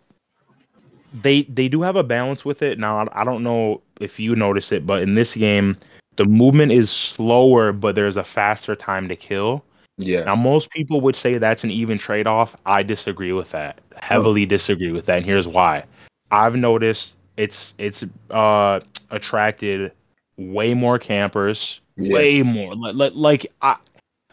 [1.13, 2.79] they they do have a balance with it.
[2.79, 5.77] Now I don't know if you notice it, but in this game,
[6.17, 9.63] the movement is slower, but there's a faster time to kill.
[9.97, 10.23] yeah.
[10.23, 12.55] Now most people would say that's an even trade off.
[12.65, 13.79] I disagree with that.
[13.95, 15.83] Heavily disagree with that, and here's why.
[16.31, 18.79] I've noticed it's it's uh
[19.11, 19.91] attracted
[20.37, 22.13] way more campers, Yeah.
[22.13, 22.75] way more.
[22.75, 23.75] Like, like, like I,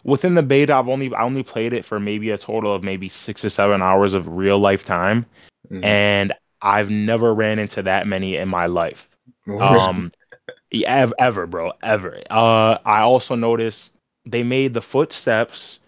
[0.04, 3.08] within the beta, I've only I only played it for maybe a total of maybe
[3.08, 5.26] six to seven hours of real life time,
[5.70, 5.84] Mhm.
[5.84, 6.32] and
[6.64, 9.06] I've never ran into that many in my life.
[9.46, 10.10] Um,
[10.70, 12.22] yeah, ever, bro, ever.
[12.30, 13.92] Uh, I also noticed
[14.24, 15.80] they made the footsteps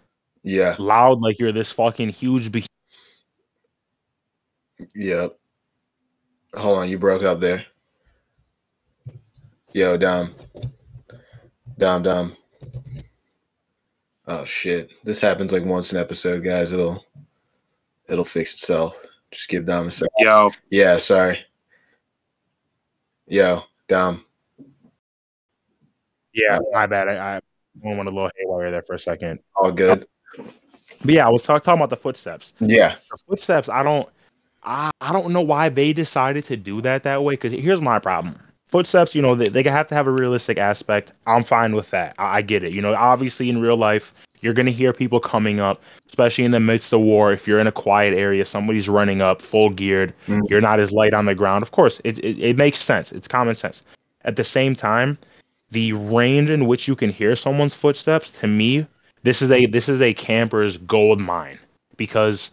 [0.43, 0.77] yeah.
[0.79, 2.53] loud like you're this fucking huge.
[2.53, 2.67] Be-
[4.95, 5.39] Yep.
[6.55, 7.65] Hold on, you broke up there.
[9.73, 10.35] Yo, Dom.
[11.79, 12.37] Dom, Dom.
[14.27, 14.91] Oh shit.
[15.05, 16.73] This happens like once an episode, guys.
[16.73, 17.03] It'll
[18.07, 18.95] it'll fix itself.
[19.37, 20.09] Just give Dom a second.
[20.19, 21.41] Yo, Yeah, sorry.
[23.27, 24.25] Yo, Dom.
[26.33, 27.09] yeah, my bad.
[27.09, 27.41] I, I
[27.83, 29.41] went a little haywire there for a second.
[29.55, 30.07] All good.
[31.05, 32.55] But yeah, I was talk- talking about the footsteps.
[32.61, 32.95] Yeah.
[33.11, 34.09] the footsteps i don't
[34.63, 37.99] I, I don't know why they decided to do that that way because here's my
[37.99, 41.91] problem footsteps you know they, they have to have a realistic aspect i'm fine with
[41.91, 44.93] that I, I get it you know obviously in real life you're going to hear
[44.93, 47.33] people coming up especially in the midst of war.
[47.33, 50.49] If you're in a quiet area somebody's running up full geared Mhm.
[50.49, 51.63] you're not as light on the ground.
[51.63, 53.13] Of course it, it, it makes sense.
[53.13, 53.83] It's common sense.
[54.25, 55.19] At the same time
[55.71, 58.87] the range in which you can hear someone's footsteps to me
[59.23, 61.59] this is a this is a camper's gold mine.
[61.97, 62.51] Because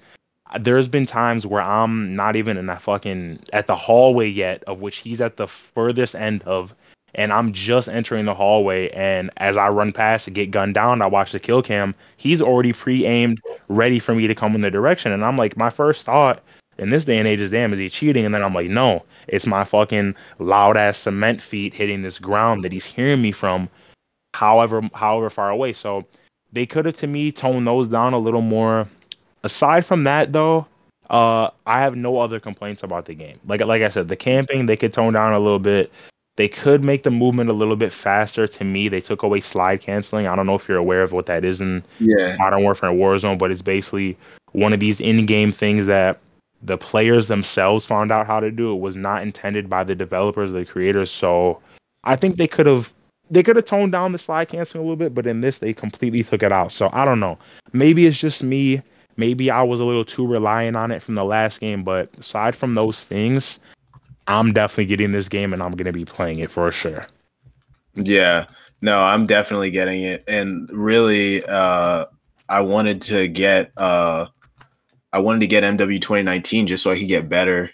[0.60, 4.80] there's been times where I'm not even in that fucking at the hallway yet, of
[4.82, 6.76] which he's at the furthest end of,
[7.16, 8.90] and I'm just entering the hallway.
[8.90, 11.94] And as I run past to get gunned down, I watch the kill cam.
[12.18, 15.12] He's already pre-aimed, ready for me to come in the direction.
[15.12, 16.42] And I'm like, my first thought
[16.78, 18.26] in this day and age is, damn, is he cheating?
[18.26, 22.64] And then I'm like, no, it's my fucking loud ass cement feet hitting this ground
[22.64, 23.70] that he's hearing me from,
[24.34, 25.74] however however far away.
[25.74, 26.06] So
[26.52, 28.88] they could have to me toned those down a little more
[29.44, 30.66] aside from that though
[31.10, 34.66] uh i have no other complaints about the game like like i said the camping
[34.66, 35.92] they could tone down a little bit
[36.36, 38.48] they could make the movement a little bit faster.
[38.48, 40.28] To me they took away slide canceling.
[40.28, 42.36] I don't know if you're aware of what that is in Yeah.
[42.40, 44.18] modern warfare and warzone but it's basically
[44.54, 46.20] one of these in-game things that
[46.62, 48.74] the players themselves found out how to do.
[48.74, 51.12] It was not intended by the developers or the creators.
[51.12, 51.60] So
[52.06, 52.94] i think they could have
[53.32, 55.74] they could have toned down the slide canceling a little bit but in this they
[55.74, 56.72] completely took it out.
[56.72, 57.38] So i don't know.
[57.74, 58.82] Maybe it's just me.
[59.18, 62.56] Maybe I was a little too reliant on it from the last game, but aside
[62.56, 63.60] from those things,
[64.28, 67.08] I'm definitely getting this game and I'm going to be playing it for sure.
[67.96, 68.46] Yeah.
[68.82, 70.24] No, I'm definitely getting it.
[70.28, 72.06] And really, uh
[72.50, 74.28] I wanted to get uh
[75.12, 77.72] I wanted to get MW 2019 just so I could get better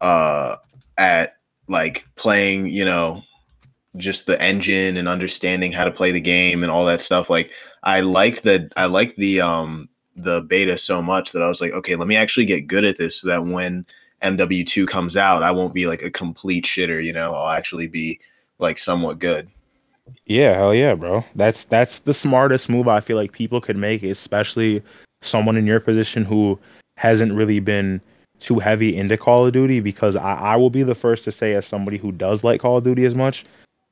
[0.00, 0.56] uh
[0.98, 1.36] at
[1.68, 3.22] like playing, you know,
[3.96, 7.28] just the engine and understanding how to play the game and all that stuff.
[7.28, 7.50] Like
[7.82, 11.72] I like the I like the um the beta so much that I was like,
[11.72, 13.86] okay, let me actually get good at this so that when
[14.22, 18.20] MW2 comes out, I won't be like a complete shitter, you know, I'll actually be
[18.58, 19.48] like somewhat good.
[20.26, 21.24] Yeah, hell yeah, bro.
[21.34, 24.82] That's that's the smartest move I feel like people could make, especially
[25.22, 26.58] someone in your position who
[26.96, 28.00] hasn't really been
[28.38, 29.80] too heavy into Call of Duty.
[29.80, 32.78] Because I, I will be the first to say, as somebody who does like Call
[32.78, 33.44] of Duty as much,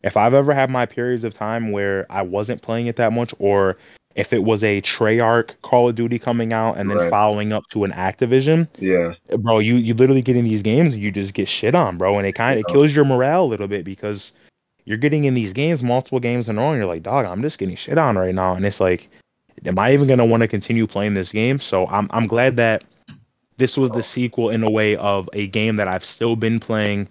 [0.03, 3.35] if I've ever had my periods of time where I wasn't playing it that much,
[3.39, 3.77] or
[4.19, 7.11] if it was a Treyarch Call of Duty coming out and then Right.
[7.11, 11.03] following up to an Activision, Yeah, bro, you you literally get in these games and
[11.03, 12.73] you just get shit on, bro, and it kind of Yeah.
[12.73, 14.33] kills your morale a little bit because
[14.85, 17.43] you're getting in these games multiple games in a row, and you're like, dog, I'm
[17.43, 19.09] just getting shit on right now, and it's like,
[19.65, 21.59] am I even gonna want to continue playing this game?
[21.61, 22.85] So I'm I'm glad that
[23.57, 24.03] this was the oh.
[24.03, 27.09] sequel in a way of a game that I've still been playing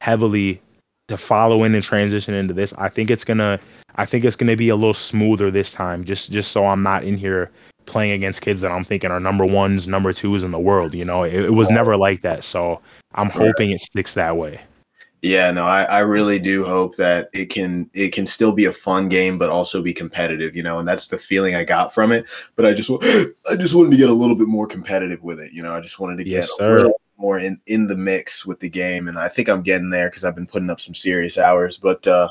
[0.00, 0.60] heavily
[1.08, 2.72] to follow in and transition into this.
[2.74, 3.58] I think it's gonna
[3.96, 7.04] I think it's gonna be a little smoother this time, just just so I'm not
[7.04, 7.50] in here
[7.86, 10.94] playing against kids that I'm thinking are number ones, number twos in the world.
[10.94, 12.44] You know, it, it was never like that.
[12.44, 12.80] So
[13.14, 14.60] I'm hoping it sticks that way.
[15.22, 15.50] yeah.
[15.50, 19.08] No, I, I really do hope that it can it can still be a fun
[19.08, 20.54] game, but also be competitive.
[20.54, 22.26] You know, and that's the feeling I got from it.
[22.56, 22.90] But I just
[23.50, 25.52] I just wanted to get a little bit more competitive with it.
[25.52, 28.46] You know, I just wanted to get Yes, a little more in in the mix
[28.46, 30.94] with the game, and I think I'm getting there because I've been putting up some
[30.94, 31.76] serious hours.
[31.76, 32.30] But uh,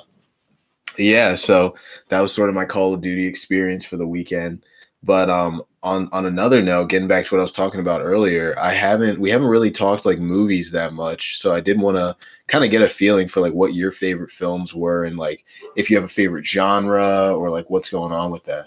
[1.00, 1.76] yeah, so
[2.10, 4.64] that was sort of my Call of Duty experience for the weekend.
[5.02, 8.58] But um, on on another note, getting back to what I was talking about earlier,
[8.60, 11.38] I haven't we haven't really talked like movies that much.
[11.38, 12.16] So I did want to
[12.48, 15.46] kind of get a feeling for like what your favorite films were and like
[15.78, 18.66] if you have a favorite genre or like what's going on with that.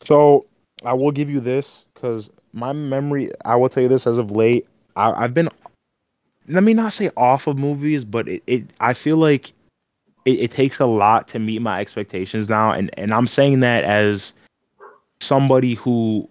[0.00, 0.46] So
[0.84, 3.30] I will give you this because my memory.
[3.44, 4.66] I will tell you this as of late.
[4.96, 5.50] I, I've been.
[6.48, 8.42] Let me not say off of movies, but it.
[8.46, 9.52] it I feel like
[10.26, 13.84] it, it takes a lot to meet my expectations now, and and I'm saying that
[13.84, 14.32] as
[15.20, 16.28] somebody who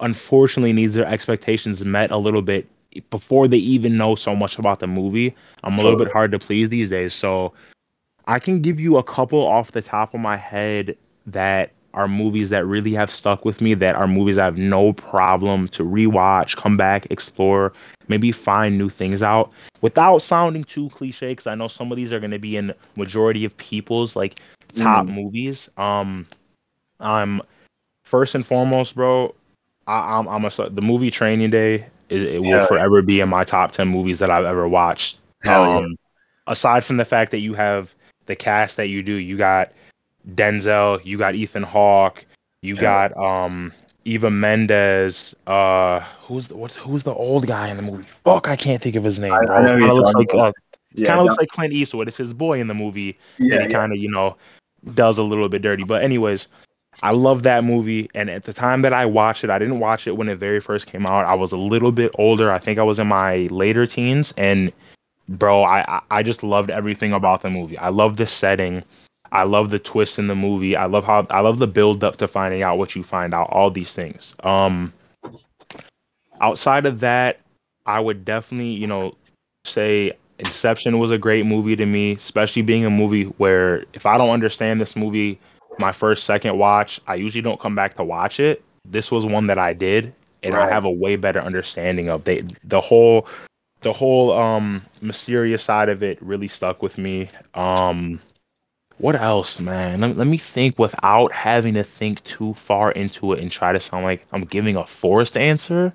[0.00, 2.66] unfortunately needs their expectations met a little bit
[3.10, 5.34] before they even know so much about the movie.
[5.64, 7.52] I'm a little bit hard to please these days, so
[8.26, 12.50] I can give you a couple off the top of my head that are movies
[12.50, 16.56] that really have stuck with me that are movies I have no problem to rewatch,
[16.56, 17.72] come back, explore,
[18.08, 22.12] maybe find new things out without sounding too cliche because I know some of these
[22.12, 24.40] are going to be in majority of people's like
[24.76, 25.14] top Mm.
[25.14, 25.68] movies.
[25.76, 26.26] Um
[27.00, 27.42] I'm
[28.04, 29.34] first and foremost, bro,
[29.86, 32.66] I, I'm I'm a the movie Training Day is it will yeah.
[32.66, 35.18] forever be in my top 10 movies that I've ever watched.
[35.42, 35.78] Hell yeah.
[35.78, 35.96] Um,
[36.46, 37.94] aside from the fact that you have
[38.26, 39.72] the cast that you do, you got
[40.34, 42.24] Denzel, you got Ethan Hawke,
[42.62, 43.72] you got um
[44.04, 45.34] Eva Mendes.
[45.46, 48.04] Uh, who's the what's who's the old guy in the movie?
[48.24, 49.32] Fuck, I can't think of his name.
[49.32, 50.52] I- I know who Kinda looks like uh,
[50.94, 52.08] Yeah, kind of looks like Clint Eastwood.
[52.08, 53.78] It's his boy in the movie yeah, that he yeah.
[53.78, 54.36] kind of you know
[54.94, 55.84] does a little bit dirty.
[55.84, 56.48] But anyways,
[57.02, 60.06] I love that movie, and at the time that I watched it, I didn't watch
[60.06, 61.24] it when it very first came out.
[61.26, 62.52] I was a little bit older.
[62.52, 64.70] I think I was in my later teens, and
[65.28, 67.78] bro, I I- I just loved everything about the movie.
[67.78, 68.82] I love the setting.
[69.34, 70.76] I love the twist in the movie.
[70.76, 73.50] I love how I love the build up to finding out what you find out.
[73.50, 74.34] All these things.
[74.44, 74.92] Um,
[76.40, 77.40] outside of that,
[77.84, 79.12] I would definitely you know
[79.64, 84.16] say Inception was a great movie to me, especially being a movie where if I
[84.16, 85.38] don't understand this movie
[85.78, 88.62] my first second watch, I usually don't come back to watch it.
[88.84, 92.44] This was one that I did and I have a way better understanding of they
[92.62, 93.26] the whole
[93.80, 97.28] the whole um mysterious side of it really stuck with me.
[97.54, 98.20] Um
[98.98, 100.00] what else, man?
[100.00, 103.80] Let, let me think without having to think too far into it and try to
[103.80, 105.94] sound like I'm giving a forced answer.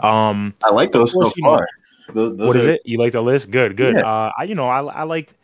[0.00, 1.68] Um I like those so course, you know, far.
[2.12, 2.82] Those, those what is are- it?
[2.84, 3.50] You like the list?
[3.50, 3.96] Good, good.
[3.96, 4.06] Yeah.
[4.06, 5.34] Uh, I you know I I liked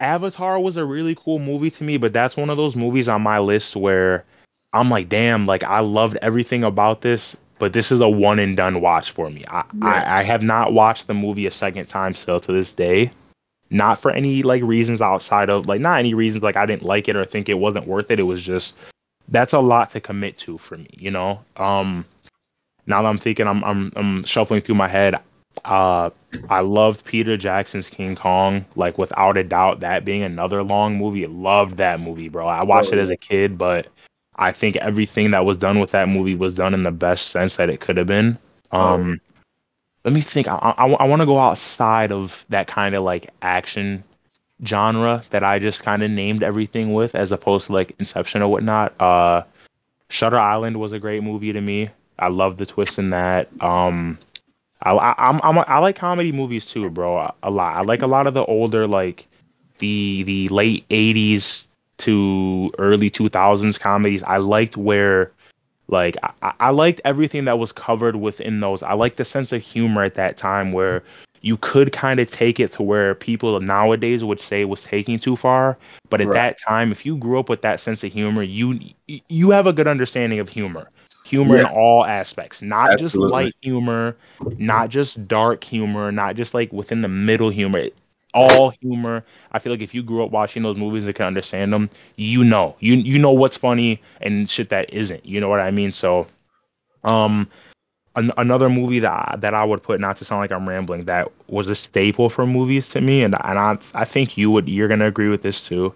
[0.00, 3.22] Avatar was a really cool movie to me, but that's one of those movies on
[3.22, 4.24] my list where
[4.72, 8.56] I'm like, damn, like I loved everything about this, but this is a one and
[8.56, 9.44] done watch for me.
[9.48, 9.86] I Yeah.
[9.86, 13.12] I, I have not watched the movie a second time still to this day.
[13.74, 17.08] Not for any like reasons outside of like not any reasons like I didn't like
[17.08, 18.20] it or think it wasn't worth it.
[18.20, 18.74] It was just
[19.28, 21.40] that's a lot to commit to for me, you know.
[21.56, 22.06] Um
[22.86, 25.16] now that I'm thinking I'm I'm I'm shuffling through my head,
[25.64, 26.10] uh
[26.48, 31.26] I loved Peter Jackson's King Kong, like without a doubt that being another long movie.
[31.26, 32.46] Loved that movie, bro.
[32.46, 33.88] I watched Oh, it as a kid, but
[34.36, 37.56] I think everything that was done with that movie was done in the best sense
[37.56, 38.38] that it could have been.
[38.78, 39.20] Oh, Um
[40.04, 40.48] let me think.
[40.48, 44.04] I I, I want to go outside of that kind of like action
[44.64, 48.48] genre that I just kind of named everything with, as opposed to like Inception or
[48.48, 49.00] whatnot.
[49.00, 49.42] Uh,
[50.08, 51.90] Shutter Island was a great movie to me.
[52.18, 53.48] I love the twist in that.
[53.60, 54.18] Um,
[54.82, 57.18] I, I I'm, I'm I like comedy movies too, bro.
[57.18, 57.76] A, a lot.
[57.76, 59.26] I like a lot of the older like
[59.78, 64.22] the the late '80s to early 2000s comedies.
[64.22, 65.32] I liked where
[65.94, 68.82] like I, I liked everything that was covered within those.
[68.82, 71.04] I liked the sense of humor at that time where
[71.42, 75.36] you could kind of take it to where people nowadays would say was taking too
[75.36, 75.78] far.
[76.10, 76.34] But at Right.
[76.34, 78.80] that time, if you grew up with that sense of humor, you
[79.28, 80.90] you have a good understanding of humor.
[81.24, 84.16] Humor in all aspects, not just light humor,
[84.58, 87.86] not just dark humor, not just like within the middle humor.
[88.34, 89.24] All humor.
[89.52, 92.44] I feel like if you grew up watching those movies and can understand them, you
[92.44, 95.24] know, you you know what's funny and shit that isn't.
[95.24, 95.92] You know what I mean?
[95.92, 96.26] So,
[97.04, 97.48] um,
[98.16, 101.04] an- another movie that I, that I would put, not to sound like I'm rambling,
[101.04, 104.68] that was a staple for movies to me, and and I I think you would
[104.68, 105.94] you're gonna agree with this too.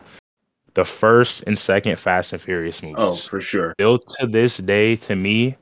[0.75, 2.97] The first and second Fast and Furious movies.
[2.99, 3.73] Oh, for sure.
[3.79, 5.57] Still to this day, to me,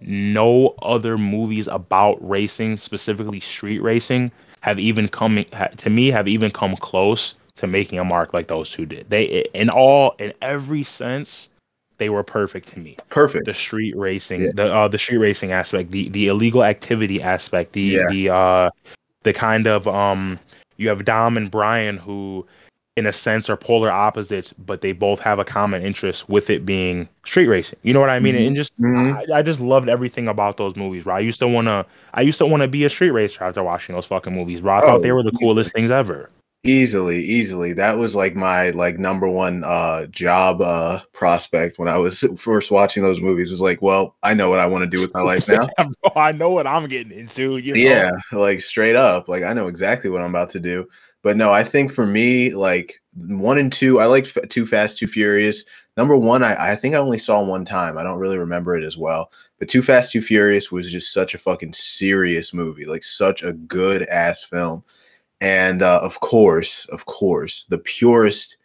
[0.00, 4.32] no other movies about racing, specifically street racing,
[4.62, 5.44] have even come
[5.76, 9.08] to me have even come close to making a mark like those two did.
[9.10, 11.48] They in all in every sense,
[11.98, 13.44] they were perfect to me Perfect.
[13.44, 14.50] the street racing Yeah.
[14.54, 18.08] the uh the street racing aspect the the illegal activity aspect the Yeah.
[18.10, 18.70] the uh
[19.22, 20.38] the kind of um
[20.78, 22.46] you have Dom and Brian who
[22.96, 26.66] in a sense are polar opposites but they both have a common interest with it
[26.66, 27.78] being street racing.
[27.82, 28.34] You know what I mean?
[28.34, 28.46] Mhm.
[28.48, 29.30] and just Mhm.
[29.32, 31.14] I, I just loved everything about those movies bro.
[31.14, 33.62] I used to want to I used to want to be a street racer after
[33.62, 34.74] watching those fucking movies bro.
[34.74, 36.28] I Oh, thought they were the coolest things ever
[36.64, 37.72] Easily, easily.
[37.72, 42.70] That was like my like number one uh job uh prospect when I was first
[42.70, 45.22] watching those movies was like, well, I know what I want to do with my
[45.22, 45.68] life now.
[46.16, 47.80] I know what I'm getting into you know?
[47.80, 49.28] yeah, like straight up.
[49.28, 50.88] Like I know exactly what I'm about to do.
[51.22, 54.98] But no, I think for me, like one and two, I liked F- Too Fast,
[54.98, 55.64] Too Furious.
[55.96, 57.98] Number one, I, I think I only saw one time.
[57.98, 59.30] I don't really remember it as well.
[59.58, 63.52] But Too Fast, Too Furious was just such a fucking serious movie, like such a
[63.52, 64.82] good ass film.
[65.42, 68.58] And uh, of course, of course, the purest,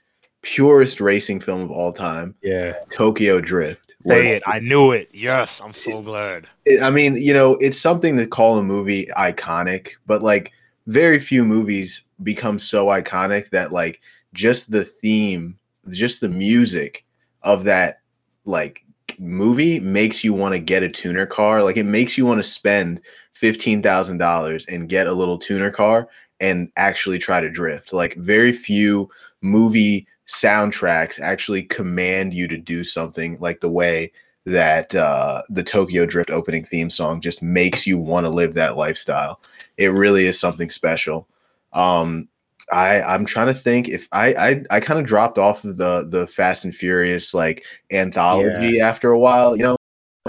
[0.43, 2.73] purest racing film of all time, yeah.
[2.91, 3.95] Tokyo Drift.
[4.01, 4.43] say it.
[4.45, 5.09] I knew it.
[5.11, 6.45] Yes I'm so glad.
[6.65, 10.51] it- I mean, you know, it's something to call a movie iconic, but like
[10.85, 13.99] very few movies become so iconic that like
[14.33, 15.57] just the theme,
[15.89, 17.03] just the music
[17.41, 18.01] of that
[18.45, 18.83] like
[19.17, 21.63] movie makes you want to get a tuner car.
[21.63, 23.01] Like it makes you want to spend
[23.33, 26.07] $15,000 and get a little tuner car
[26.39, 27.93] and actually try to drift.
[27.93, 29.09] Like very few
[29.41, 34.11] movie soundtracks actually command you to do something like the way
[34.45, 38.77] that uh, the Tokyo Drift opening theme song just makes you want to live that
[38.77, 39.41] lifestyle.
[39.77, 41.27] It really is something special.
[41.73, 42.29] Um,
[42.71, 46.07] I I'm trying to think if I I, I kind of dropped off of the
[46.09, 49.55] the Fast and Furious like anthology after a while.
[49.55, 49.77] You know,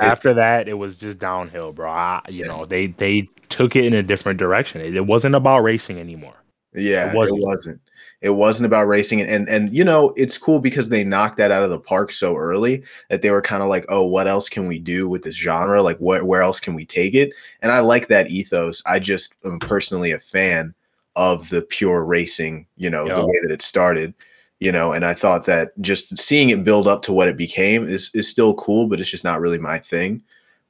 [0.00, 3.94] after that it was just downhill bro I, you know they they took it in
[3.94, 6.34] a different direction it, it wasn't about racing anymore
[6.74, 7.40] Yeah, It it wasn't.
[7.42, 7.80] wasn't.
[8.20, 11.50] It wasn't about racing, and, and and you know it's cool because they knocked that
[11.50, 14.48] out of the park so early that they were kind of like, oh, what else
[14.48, 15.82] can we do with this genre?
[15.82, 17.32] Like, where where else can we take it?
[17.62, 18.82] And I like that ethos.
[18.86, 20.74] I just am personally a fan
[21.16, 24.12] of the pure racing, you know, the way that it started,
[24.60, 24.92] you know.
[24.92, 28.28] And I thought that just seeing it build up to what it became is is
[28.28, 30.22] still cool, but it's just not really my thing.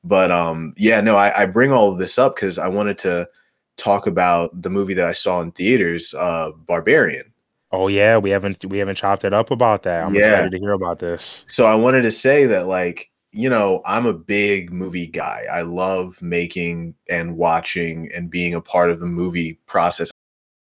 [0.04, 3.28] But um, yeah, no, I, I bring all of this up because I wanted to
[3.76, 7.32] talk about the movie that I saw in theaters, uh, Barbarian.
[7.70, 10.30] oh yeah we haven't we haven't chopped it up about that i'm Yeah.
[10.30, 14.06] excited to hear about this So I wanted to say that, like, you know, I'm
[14.06, 15.44] a big movie guy.
[15.52, 20.10] I love making and watching and being a part of the movie process.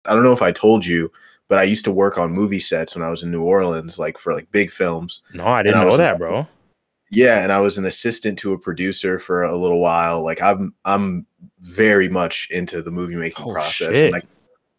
[0.06, 1.08] I don't know if I told you,
[1.48, 4.18] but I used to work on movie sets when I was in New Orleans, like
[4.18, 5.22] for like big films.
[5.32, 6.46] no i didn't I know that bro
[7.10, 10.22] Yeah, and I was an assistant to a producer for a little while.
[10.22, 11.26] Like I'm I'm
[11.60, 14.00] very much into the movie making Oh, process.
[14.12, 14.24] Like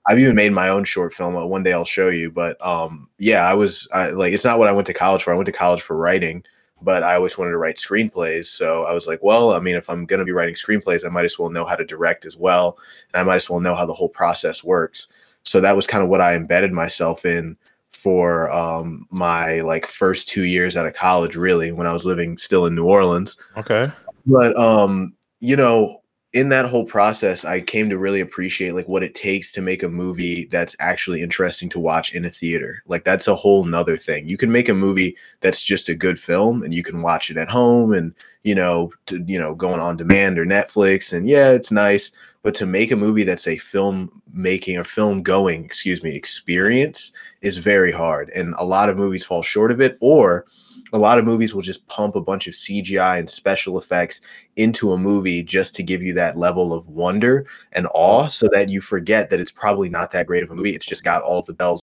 [0.07, 1.35] I've even made my own short film.
[1.35, 2.31] Uh, One day I'll show you.
[2.31, 5.33] But um, yeah, I was I, like, it's not what I went to college for.
[5.33, 6.43] I went to college for writing,
[6.81, 8.45] but I always wanted to write screenplays.
[8.45, 11.09] So I was like, well, I mean, if I'm going to be writing screenplays, I
[11.09, 12.77] might as well know how to direct as well,
[13.13, 15.07] and I might as well know how the whole process works.
[15.43, 17.57] So that was kind of what I embedded myself in
[17.91, 22.37] for um, my like first two years out of college, really, when I was living
[22.37, 23.37] still in New Orleans.
[23.57, 23.91] Okay.
[24.25, 26.01] But um you know
[26.33, 29.81] in that whole process i came to really appreciate like what it takes to make
[29.81, 32.83] a movie that's actually interesting to watch in a theater.
[32.87, 34.27] Like that's a whole nother thing.
[34.27, 37.37] You can make a movie that's just a good film and you can watch it
[37.37, 38.13] at home and
[38.43, 42.11] you know to you know going on demand or netflix and yeah it's nice
[42.43, 47.11] but to make a movie that's a film making or film going excuse me experience
[47.41, 50.45] is very hard and a lot of movies fall short of it or
[50.93, 54.21] a lot of movies will just pump a bunch of CGI and special effects
[54.55, 58.69] into a movie just to give you that level of wonder and awe so that
[58.69, 60.71] you forget that it's probably not that great of a movie.
[60.71, 61.81] It's just got all the bells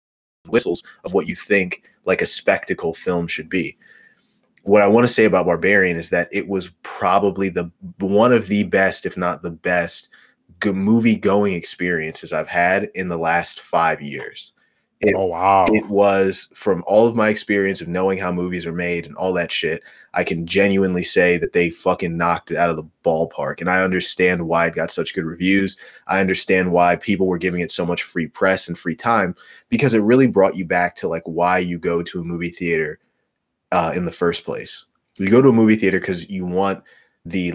[0.44, 3.76] and whistles of what you think like a spectacle film should be.
[4.62, 8.46] What I want to say about Barbarian is that it was probably the one of
[8.46, 10.08] the best, if not the best,
[10.64, 14.52] movie going experiences I've had in the last five years.
[15.02, 15.64] It, oh wow.
[15.68, 19.32] It was from all of my experience of knowing how movies are made and all
[19.32, 19.82] that shit.
[20.14, 23.60] I can genuinely say that they fucking knocked it out of the ballpark.
[23.60, 25.76] And I understand why it got such good reviews.
[26.06, 29.34] I understand why people were giving it so much free press and free time
[29.70, 33.00] because it really brought you back to like why you go to a movie theater
[33.72, 34.84] uh, in the first place.
[35.18, 36.84] You go to a movie theater because you want
[37.24, 37.52] the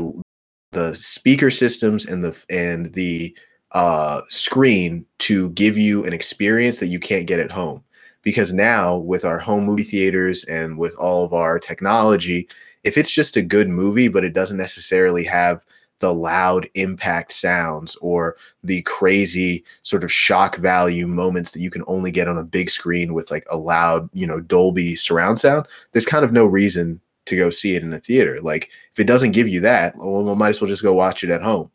[0.72, 3.36] the speaker systems and the and the
[3.72, 7.84] uh, screen to give you an experience that you can't get at home.
[8.22, 12.50] Because now, with our home movie theaters and with all of our technology,
[12.84, 15.66] if it's just a good movie, but it doesn't necessarily have
[16.00, 21.84] the loud impact sounds or the crazy sort of shock value moments that you can
[21.88, 25.68] only get on a big screen with like a loud, you know, Dolby surround sound,
[25.92, 28.40] there's kind of no reason to go see it in the theater.
[28.42, 30.94] Like if it doesn't give you that, oh, well, we might as well just go
[30.94, 31.72] watch it at home.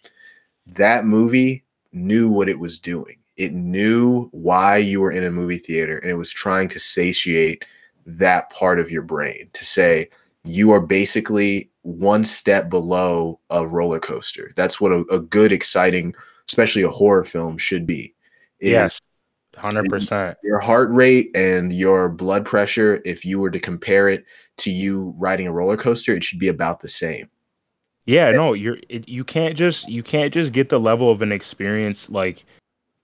[0.67, 3.19] That movie knew what it was doing.
[3.37, 7.65] It knew why you were in a movie theater and it was trying to satiate
[8.05, 10.09] that part of your brain to say
[10.45, 14.53] you are basically one step below a roller coaster.
[14.57, 16.15] That's what a, a good, exciting,
[16.49, 18.15] especially a horror film should be.
[18.61, 19.01] yes.
[19.55, 20.35] 100%.
[20.43, 24.25] Your heart rate and your blood pressure, if you were to compare it
[24.63, 27.29] to you riding a roller coaster, it should be about the same.
[28.05, 31.31] Yeah, no, you're it, you can't just you can't just get the level of an
[31.31, 32.45] experience like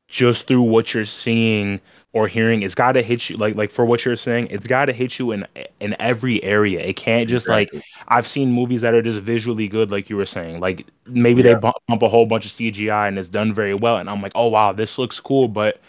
[0.09, 1.81] just through what you're seeing
[2.13, 2.63] or hearing.
[2.63, 4.49] It's got to hit you like like for what you're saying.
[4.51, 5.47] It's got to hit you in
[5.79, 6.81] in every area.
[6.81, 7.79] It can't just exactly.
[7.79, 10.59] like I've seen movies that are just visually good, like you were saying.
[10.59, 11.55] Like maybe yeah.
[11.55, 14.21] they bump, bump a whole bunch of CGI and it's done very well, and I'm
[14.21, 15.81] like, oh wow, this looks cool, but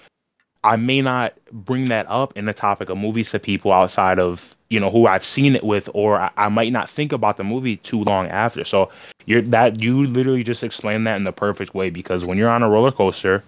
[0.63, 4.55] I may not bring that up in the topic of movies to people outside of
[4.69, 7.43] you know who I've seen it with, or I, I, might not think about the
[7.43, 8.63] movie too long after.
[8.63, 8.89] So
[9.25, 12.63] you're that you literally just explained that in the perfect way because when you're on
[12.63, 13.43] a roller coaster,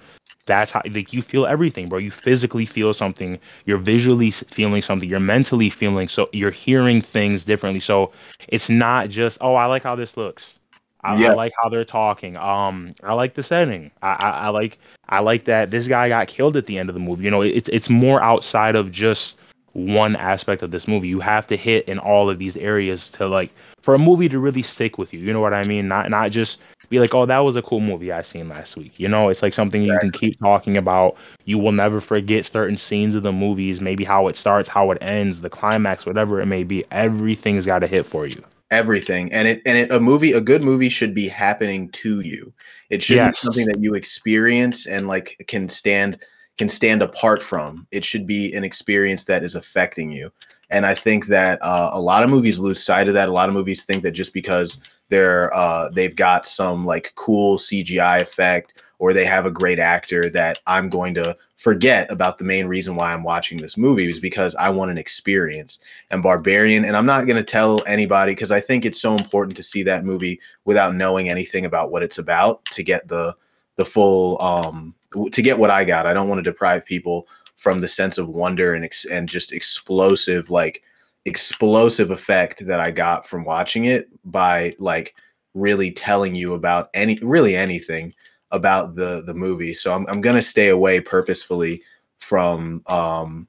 [0.46, 2.00] that's how like you feel everything, bro.
[2.00, 7.46] You physically feel something, you're visually feeling something, you're mentally feeling so you're hearing things
[7.46, 7.80] differently.
[7.80, 8.12] So
[8.48, 10.60] it's not just oh I like how this looks.
[11.04, 11.32] I, yeah.
[11.32, 12.38] I, like how they're talking.
[12.38, 13.90] Um, I like the setting.
[14.04, 14.78] I, I, I, like
[15.10, 17.24] I like that this guy got killed at the end of the movie.
[17.24, 19.36] You know, it's it's more outside of just
[19.74, 21.08] one aspect of this movie.
[21.08, 23.52] You have to hit in all of these areas to like
[23.82, 25.20] for a movie to really stick with you.
[25.20, 25.88] You know what I mean?
[25.88, 26.60] Not not just
[26.90, 29.00] be like, oh, that was a cool movie I seen last week.
[29.00, 30.08] You know, it's like something exactly.
[30.08, 31.16] you can keep talking about.
[31.46, 34.98] You will never forget certain scenes of the movies, maybe how it starts, how it
[35.02, 36.84] ends, the climax, whatever it may be.
[36.92, 40.64] Everything's got to hit for you everything and it and it, a movie a good
[40.64, 42.54] movie should be happening to you
[42.90, 43.42] it should yes.
[43.42, 46.24] be something that you experience and like can stand
[46.62, 50.32] can stand apart from it should be an experience that is affecting you
[50.70, 53.50] and i think that uh, a lot of movies lose sight of that a lot
[53.50, 54.78] of movies think that just because
[55.10, 60.30] they're uh, they've got some like cool cgi effect or they have a great actor
[60.30, 64.20] that I'm going to forget about the main reason why I'm watching this movie is
[64.20, 65.80] because I want an experience.
[66.12, 69.58] And Barbarian, and I'm not going to tell anybody because I think it's so important
[69.58, 73.36] to see that movie without knowing anything about what it's about to get the
[73.76, 74.94] the full um
[75.32, 76.06] to get what I got.
[76.06, 79.52] I don't want to deprive people from the sense of wonder and ex- and just
[79.52, 80.82] explosive like
[81.26, 85.16] explosive effect that I got from watching it by like
[85.54, 88.14] really telling you about any really anything
[88.52, 89.74] about the the movie.
[89.74, 91.82] So I'm I'm gonna stay away purposefully
[92.20, 93.48] from um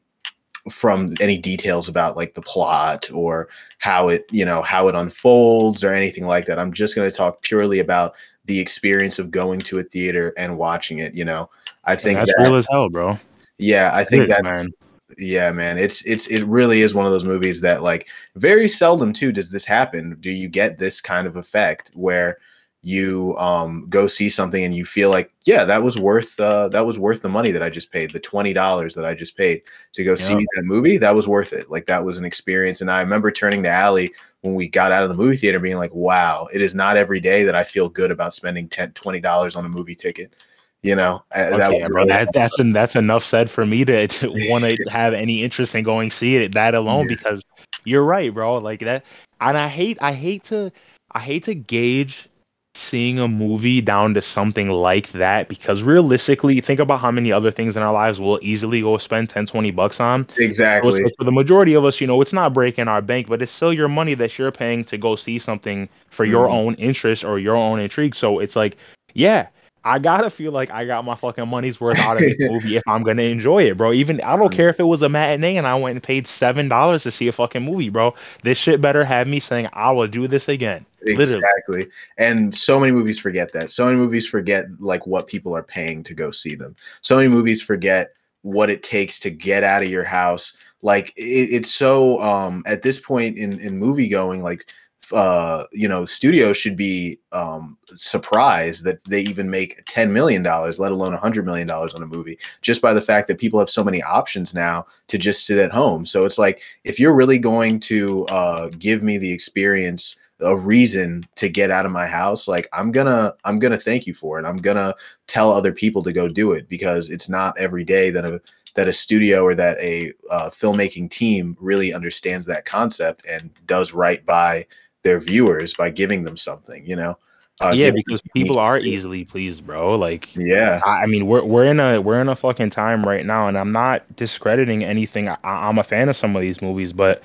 [0.70, 3.48] from any details about like the plot or
[3.78, 6.58] how it you know how it unfolds or anything like that.
[6.58, 8.14] I'm just gonna talk purely about
[8.44, 11.14] the experience of going to a theater and watching it.
[11.14, 11.50] You know,
[11.84, 13.18] I think that's that, real as hell, bro.
[13.58, 14.70] Yeah, I think that man.
[15.18, 15.78] Yeah, man.
[15.78, 19.50] It's it's it really is one of those movies that like very seldom too does
[19.50, 20.16] this happen.
[20.20, 22.38] Do you get this kind of effect where
[22.84, 26.84] you um, go see something and you feel like, yeah, that was worth uh, that
[26.84, 29.62] was worth the money that I just paid, the twenty dollars that I just paid
[29.92, 30.16] to go yeah.
[30.16, 30.98] see that movie.
[30.98, 31.70] That was worth it.
[31.70, 32.80] Like that was an experience.
[32.80, 35.76] And I remember turning to Allie when we got out of the movie theater, being
[35.76, 39.54] like, wow, it is not every day that I feel good about spending 10 dollars
[39.54, 40.34] on a movie ticket.
[40.82, 44.28] You know, okay, that bro, that, that's an, that's enough said for me to, to
[44.50, 46.54] want to have any interest in going see it.
[46.54, 47.14] That alone, yeah.
[47.14, 47.44] because
[47.84, 48.58] you're right, bro.
[48.58, 49.06] Like that,
[49.40, 50.72] and I hate I hate to
[51.12, 52.28] I hate to gauge
[52.74, 57.50] seeing a movie down to something like that because realistically think about how many other
[57.50, 61.24] things in our lives we'll easily go spend 10 20 bucks on exactly so for
[61.24, 63.88] the majority of us you know it's not breaking our bank but it's still your
[63.88, 66.32] money that you're paying to go see something for mm-hmm.
[66.32, 68.78] your own interest or your own intrigue so it's like
[69.12, 69.48] yeah
[69.84, 72.84] I gotta feel like I got my fucking money's worth out of this movie if
[72.86, 73.92] I'm gonna enjoy it, bro.
[73.92, 76.68] Even I don't care if it was a matinee and I went and paid seven
[76.68, 78.14] dollars to see a fucking movie, bro.
[78.44, 80.86] This shit better have me saying I will do this again.
[81.04, 81.88] Exactly.
[82.18, 83.70] And so many movies forget that.
[83.70, 86.76] So many movies forget like what people are paying to go see them.
[87.00, 90.54] So many movies forget what it takes to get out of your house.
[90.82, 94.66] Like it, it's so um at this point in in movie going, like
[95.12, 100.78] uh, you know, studios should be um, surprised that they even make ten million dollars,
[100.78, 103.58] let alone a hundred million dollars on a movie, just by the fact that people
[103.58, 106.06] have so many options now to just sit at home.
[106.06, 111.26] So it's like if you're really going to uh, give me the experience, a reason
[111.36, 114.44] to get out of my house, like I'm gonna, I'm gonna thank you for it.
[114.44, 114.94] I'm gonna
[115.26, 118.40] tell other people to go do it because it's not every day that a
[118.74, 123.92] that a studio or that a uh, filmmaking team really understands that concept and does
[123.92, 124.66] right by
[125.02, 127.18] their viewers by giving them something, you know.
[127.60, 129.94] Uh, yeah, because people are easily pleased, bro.
[129.96, 133.24] Like, yeah, I, I, mean, we're we're in a we're in a fucking time right
[133.24, 135.28] now, and I'm not discrediting anything.
[135.28, 137.22] I, I'm a fan of some of these movies, but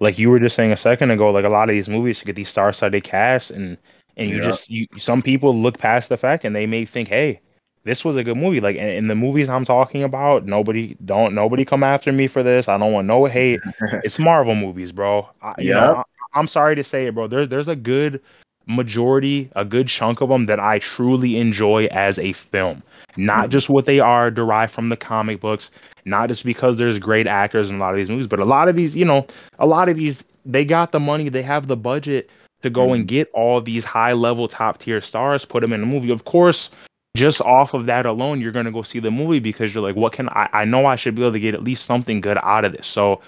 [0.00, 2.24] like you were just saying a second ago, like a lot of these movies to
[2.24, 3.76] get these star-studded casts, and
[4.16, 4.44] and you yeah.
[4.44, 7.40] just you some people look past the fact and they may think, hey,
[7.84, 8.60] this was a good movie.
[8.60, 12.42] Like in, in the movies I'm talking about, nobody don't nobody come after me for
[12.42, 12.68] this.
[12.68, 13.60] I don't want no hate.
[14.04, 15.28] it's Marvel movies, bro.
[15.42, 16.02] I, yeah.
[16.34, 17.26] I'm sorry to say it, bro.
[17.26, 18.20] There's there's a good
[18.66, 22.82] majority, a good chunk of them that I truly enjoy as a film.
[23.16, 23.50] Not mm-hmm.
[23.50, 25.70] just what they are derived from the comic books,
[26.04, 28.68] not just because there's great actors in a lot of these movies, but a lot
[28.68, 29.26] of these, you know,
[29.58, 32.30] a lot of these, they got the money, they have the budget
[32.62, 35.86] to go and get all these high level, top tier stars, put them in a
[35.86, 36.10] movie.
[36.10, 36.70] Of course,
[37.16, 40.12] just off of that alone, you're gonna go see the movie because you're like, what
[40.12, 40.48] can I?
[40.52, 42.86] I know I should be able to get at least something good out of this.
[42.86, 43.20] So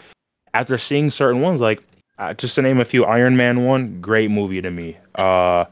[0.54, 1.82] after seeing certain ones, like
[2.18, 4.96] uh, just to name a few, Iron Man one, great movie to me.
[5.14, 5.64] Uh,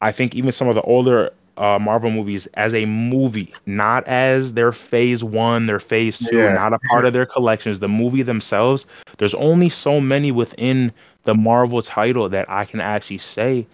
[0.00, 4.52] I think even some of the older uh, Marvel movies as a movie, not as
[4.54, 6.52] their phase one, their phase two, yeah.
[6.52, 7.78] not a part of their collections.
[7.78, 8.86] The movie themselves,
[9.18, 10.92] there's only so many within
[11.24, 13.66] the Marvel title that I can actually say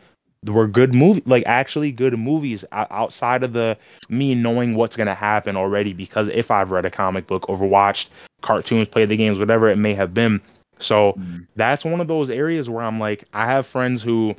[0.46, 3.76] were good movie, like actually good movies outside of the
[4.08, 5.92] me knowing what's gonna happen already.
[5.92, 8.06] Because if I've read a comic book, overwatched
[8.40, 10.40] cartoons, played the games, whatever it may have been,
[10.78, 11.46] so mm.
[11.56, 14.34] that's one of those areas where I'm like, I have friends who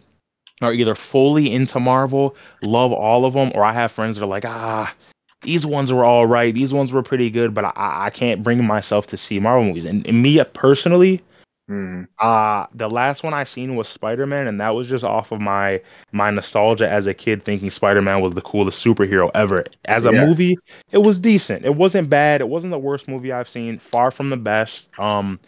[0.61, 4.27] are either fully into Marvel, love all of them, or I have friends that are
[4.27, 4.93] like, ah,
[5.41, 8.63] these ones were all right, these ones were pretty good, but I, I can't bring
[8.63, 9.85] myself to see Marvel movies.
[9.85, 11.21] And, and me personally,
[11.69, 12.07] mm.
[12.19, 15.41] uh, the last one I seen was Spider Man, and that was just off of
[15.41, 15.81] my
[16.11, 19.65] my nostalgia as a kid, thinking Spider Man was the coolest superhero ever.
[19.85, 20.25] As a yeah.
[20.25, 20.57] movie,
[20.91, 21.65] it was decent.
[21.65, 22.41] It wasn't bad.
[22.41, 23.79] It wasn't the worst movie I've seen.
[23.79, 24.87] Far from the best.
[24.99, 25.39] Um,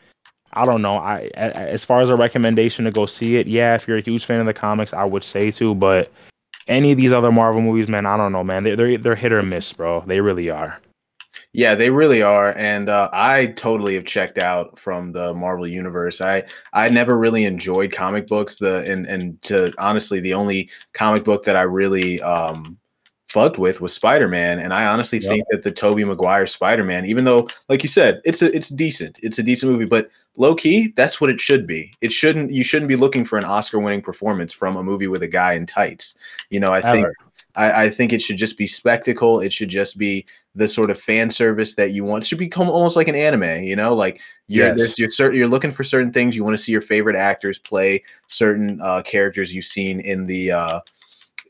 [0.54, 0.98] I don't know.
[0.98, 4.26] I as far as a recommendation to go see it, yeah, if you're a huge
[4.26, 5.76] fan of the comics, I would say to.
[5.76, 6.12] But
[6.68, 8.64] any of these other Marvel movies, man, I don't know, man.
[8.64, 10.04] They're they're, they're hit or miss, bro.
[10.06, 10.80] They really are.
[11.52, 16.22] Yeah, they really are, and uh, I totally have checked out from the Marvel universe.
[16.22, 16.44] I
[16.74, 18.58] I never really enjoyed comic books.
[18.58, 22.78] The and and to honestly, the only comic book that I really um
[23.30, 25.32] fucked with was Spider-Man, and I honestly yep.
[25.32, 29.20] think that the Tobey Maguire Spider-Man, even though, like you said, it's a it's decent,
[29.24, 31.94] it's a decent movie, but low key, that's what it should be.
[32.02, 35.28] It shouldn't you shouldn't be looking for an Oscar-winning performance from a movie with a
[35.28, 36.16] guy in tights.
[36.50, 36.92] You know, I Ever.
[36.92, 37.08] think
[37.56, 39.40] I, I, think it should just be spectacle.
[39.40, 40.26] It should just be
[40.56, 42.24] the sort of fan service that you want.
[42.24, 44.98] It should become almost like an anime, you know, like you're yes.
[44.98, 46.36] you're, certain, you're looking for certain things.
[46.36, 50.52] You want to see your favorite actors play certain uh, characters you've seen in the
[50.52, 50.80] uh,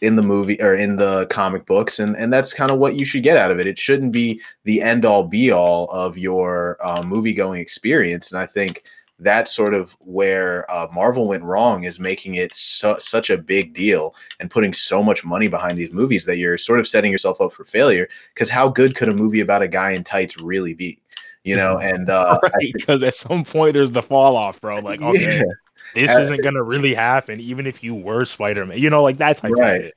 [0.03, 3.05] in the movie or in the comic books and and that's kind of what you
[3.05, 3.67] should get out of it.
[3.67, 8.41] It shouldn't be the end all be all of your uh, movie going experience and
[8.41, 8.83] i think
[9.19, 13.73] that's sort of where uh, marvel went wrong is making it su- such a big
[13.73, 17.39] deal and putting so much money behind these movies that you're sort of setting yourself
[17.39, 20.73] up for failure because how good could a movie about a guy in tights really
[20.73, 20.99] be?
[21.43, 25.01] You know and uh because right, at some point there's the fall off bro like
[25.03, 25.37] okay.
[25.37, 25.43] yeah
[25.93, 28.77] this uh, isn't gonna really happen, even if you were Spider Man.
[28.77, 29.79] You know, like that type right.
[29.79, 29.93] of shit.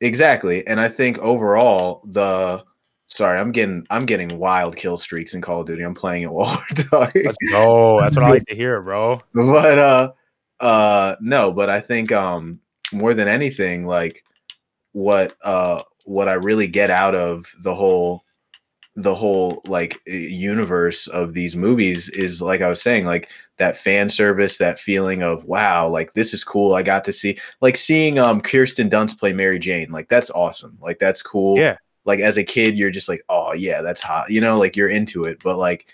[0.00, 2.64] Exactly, and I think overall the
[3.10, 5.82] sorry, I'm getting I'm getting wild kill streaks in Call of Duty.
[5.82, 7.24] I'm playing it while we're talking.
[7.24, 8.00] Let's go.
[8.00, 9.18] That's what I like to hear, bro.
[9.34, 10.12] But uh,
[10.60, 12.60] uh, no, but I think um
[12.92, 14.24] more than anything, like
[14.92, 18.24] what uh what I really get out of the whole
[19.02, 24.08] the whole like universe of these movies is like I was saying, like that fan
[24.08, 26.74] service, that feeling of wow, like this is cool.
[26.74, 30.78] I got to see like seeing um Kirsten Dunst play Mary Jane, like that's awesome.
[30.80, 31.58] Like that's cool.
[31.58, 31.76] Yeah.
[32.04, 34.30] Like as a kid, you're just like, oh yeah, that's hot.
[34.30, 35.38] You know, like you're into it.
[35.42, 35.86] But like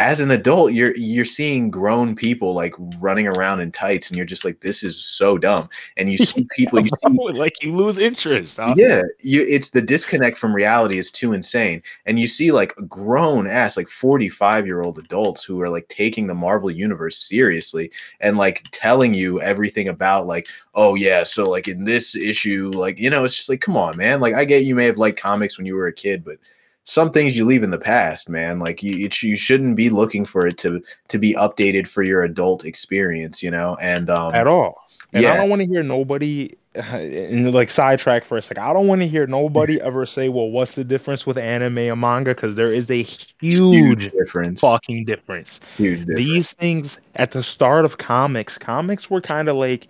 [0.00, 4.26] as an adult you're you're seeing grown people like running around in tights and you're
[4.26, 7.98] just like this is so dumb and you see people you see like you lose
[7.98, 8.56] interest.
[8.56, 8.74] Huh?
[8.76, 13.46] yeah you it's the disconnect from reality is too insane and you see like grown
[13.46, 18.36] ass like 45 year old adults who are like taking the marvel universe seriously and
[18.36, 23.10] like telling you everything about like oh yeah so like in this issue like you
[23.10, 25.56] know it's just like come on man like i get you may have liked comics
[25.56, 26.38] when you were a kid but
[26.84, 28.58] some things you leave in the past, man.
[28.58, 32.22] Like you, it, you shouldn't be looking for it to to be updated for your
[32.22, 33.76] adult experience, you know.
[33.80, 34.84] And um, at all.
[35.12, 35.32] And yeah.
[35.32, 38.64] I don't want to hear nobody and like sidetrack for a second.
[38.64, 42.00] I don't want to hear nobody ever say, "Well, what's the difference with anime and
[42.00, 45.60] manga?" Because there is a huge, huge, difference, fucking difference.
[45.76, 46.18] Huge difference.
[46.18, 49.88] These things at the start of comics, comics were kind of like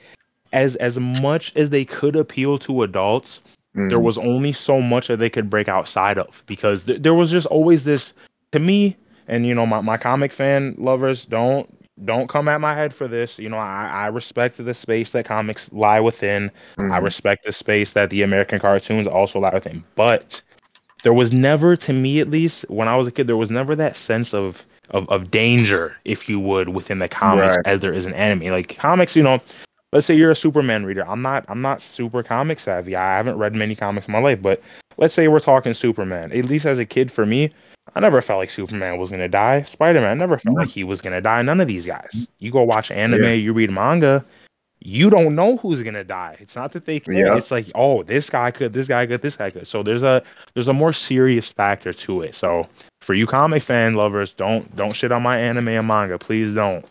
[0.53, 3.41] as as much as they could appeal to adults
[3.77, 3.89] Mm.
[3.89, 7.31] There was only so much that they could break outside of because th- there was
[7.31, 8.15] just always this
[8.53, 8.97] to me,
[9.27, 11.69] and you know, my, my comic fan lovers don't
[12.05, 13.39] don't come at my head for this.
[13.39, 16.51] You know, I, I respect the space that comics lie within.
[16.79, 16.93] Mm.
[16.93, 19.85] I respect the space that the American cartoons also lie within.
[19.95, 20.41] But
[21.03, 23.75] there was never, to me at least, when I was a kid, there was never
[23.77, 27.67] that sense of of, of danger, if you would, within the comics right.
[27.67, 28.53] as there is an anime.
[28.53, 29.41] Like comics, you know,
[29.95, 31.09] let's say you're a Superman reader.
[31.09, 32.95] I'm not I'm not super comic savvy.
[32.95, 34.61] I haven't read many comics in my life, but
[34.99, 36.33] let's say we're talking Superman.
[36.33, 37.51] At least as a kid for me,
[37.95, 39.63] I never felt like Superman was gonna die.
[39.63, 41.41] Spider Man never felt like he was gonna die.
[41.41, 42.29] None of these guys.
[42.41, 43.31] You go watch anime, yeah.
[43.31, 44.25] you read manga,
[44.81, 46.37] you don't know who's gonna die.
[46.41, 47.15] It's not that they can.
[47.15, 47.37] Yeah.
[47.37, 49.67] It's like, oh, this guy could, this guy could, this guy could.
[49.67, 50.23] So there's a
[50.53, 52.35] there's a more serious factor to it.
[52.35, 52.67] So
[53.01, 56.19] for you comic fan lovers, don't don't shit on my anime and manga.
[56.19, 56.85] Please don't.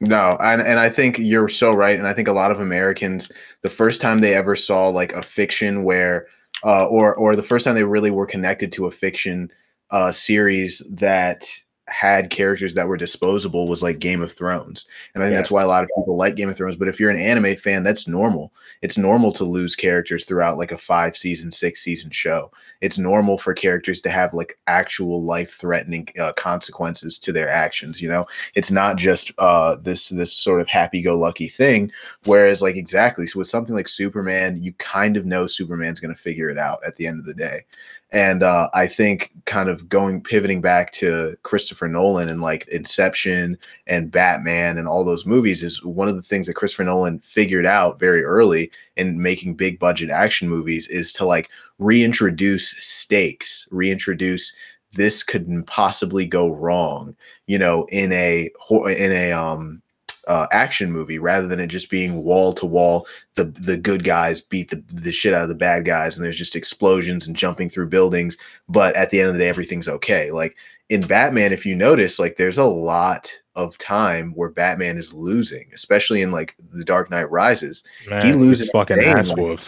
[0.00, 3.30] No, and and I think you're so right, and I think a lot of Americans,
[3.62, 6.26] the first time they ever saw like a fiction where,
[6.64, 9.50] uh, or or the first time they really were connected to a fiction
[9.90, 11.44] uh, series that
[11.90, 14.84] had characters that were disposable was like Game of Thrones.
[15.14, 16.76] And I think that's why a lot of people like Game of Thrones.
[16.76, 18.52] But if you're an anime fan, that's normal.
[18.82, 22.50] It's normal to lose characters throughout like a five season, six season show.
[22.80, 28.00] It's normal for characters to have like actual life threatening uh, consequences to their actions.
[28.00, 31.90] You know, it's not just uh, this this sort of happy go lucky thing.
[32.24, 36.20] Whereas like exactly, so with something like Superman, you kind of know Superman's going to
[36.20, 37.64] figure it out at the end of the day.
[38.12, 43.56] And uh, I think kind of going pivoting back to Christopher Nolan and like Inception
[43.86, 47.66] and Batman and all those movies is one of the things that Christopher Nolan figured
[47.66, 54.52] out very early in making big budget action movies is to like reintroduce stakes, reintroduce
[54.92, 57.14] this could possibly go wrong,
[57.46, 59.82] you know, in a in a um
[60.28, 63.06] uh, action movie rather than it just being wall to wall.
[63.34, 66.38] The the good guys beat the the shit out of the bad guys, and there's
[66.38, 68.36] just explosions and jumping through buildings.
[68.68, 70.30] But at the end of the day, everything's okay.
[70.30, 70.56] Like
[70.88, 75.70] in Batman, if you notice, like there's a lot of time where Batman is losing,
[75.74, 77.84] especially in like The Dark Knight Rises.
[78.08, 79.60] Man, he loses fucking ass like,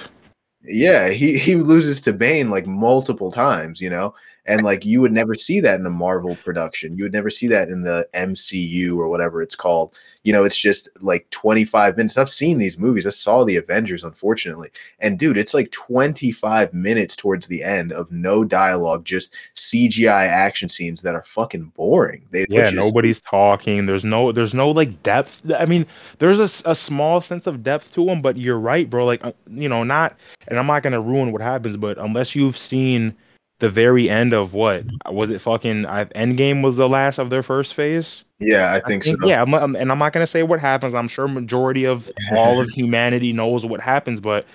[0.64, 4.14] Yeah, he he loses to Bane like multiple times, you know
[4.44, 6.96] and like you would never see that in a Marvel production.
[6.96, 9.94] You would never see that in the MCU or whatever it's called.
[10.24, 12.18] You know, it's just like 25 minutes.
[12.18, 13.06] I've seen these movies.
[13.06, 14.70] I saw the Avengers, unfortunately.
[14.98, 20.68] And dude, it's like 25 minutes towards the end of no dialogue, just CGI action
[20.68, 22.24] scenes that are fucking boring.
[22.30, 23.86] They, yeah, just, nobody's talking.
[23.86, 25.42] There's no there's no like depth.
[25.56, 25.86] I mean,
[26.18, 29.04] there's a, a small sense of depth to them, but you're right, bro.
[29.04, 30.16] Like, uh, you know, not
[30.48, 33.14] and I'm not going to ruin what happens, but unless you've seen
[33.62, 35.40] the very end of what was it?
[35.40, 38.24] Fucking I, Endgame was the last of their first phase.
[38.40, 39.28] Yeah, I think, I think so.
[39.28, 40.94] Yeah, I'm, I'm, and I'm not gonna say what happens.
[40.94, 44.46] I'm sure majority of all of humanity knows what happens, but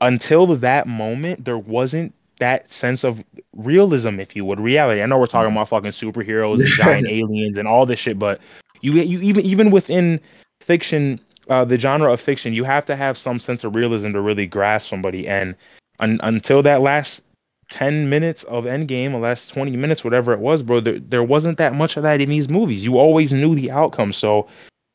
[0.00, 3.24] until that moment, there wasn't that sense of
[3.56, 5.02] realism, if you would, reality.
[5.02, 8.40] I know we're talking about fucking superheroes and giant aliens and all this shit, but
[8.82, 10.20] you you even even within
[10.60, 11.18] fiction,
[11.50, 14.46] uh, the genre of fiction, you have to have some sense of realism to really
[14.46, 15.26] grasp somebody.
[15.26, 15.56] And
[15.98, 17.24] un- until that last
[17.70, 21.58] 10 minutes of Endgame, the last 20 minutes, whatever it was, bro, there, there wasn't
[21.58, 22.84] that much of that in these movies.
[22.84, 24.12] You always knew the outcome.
[24.12, 24.48] So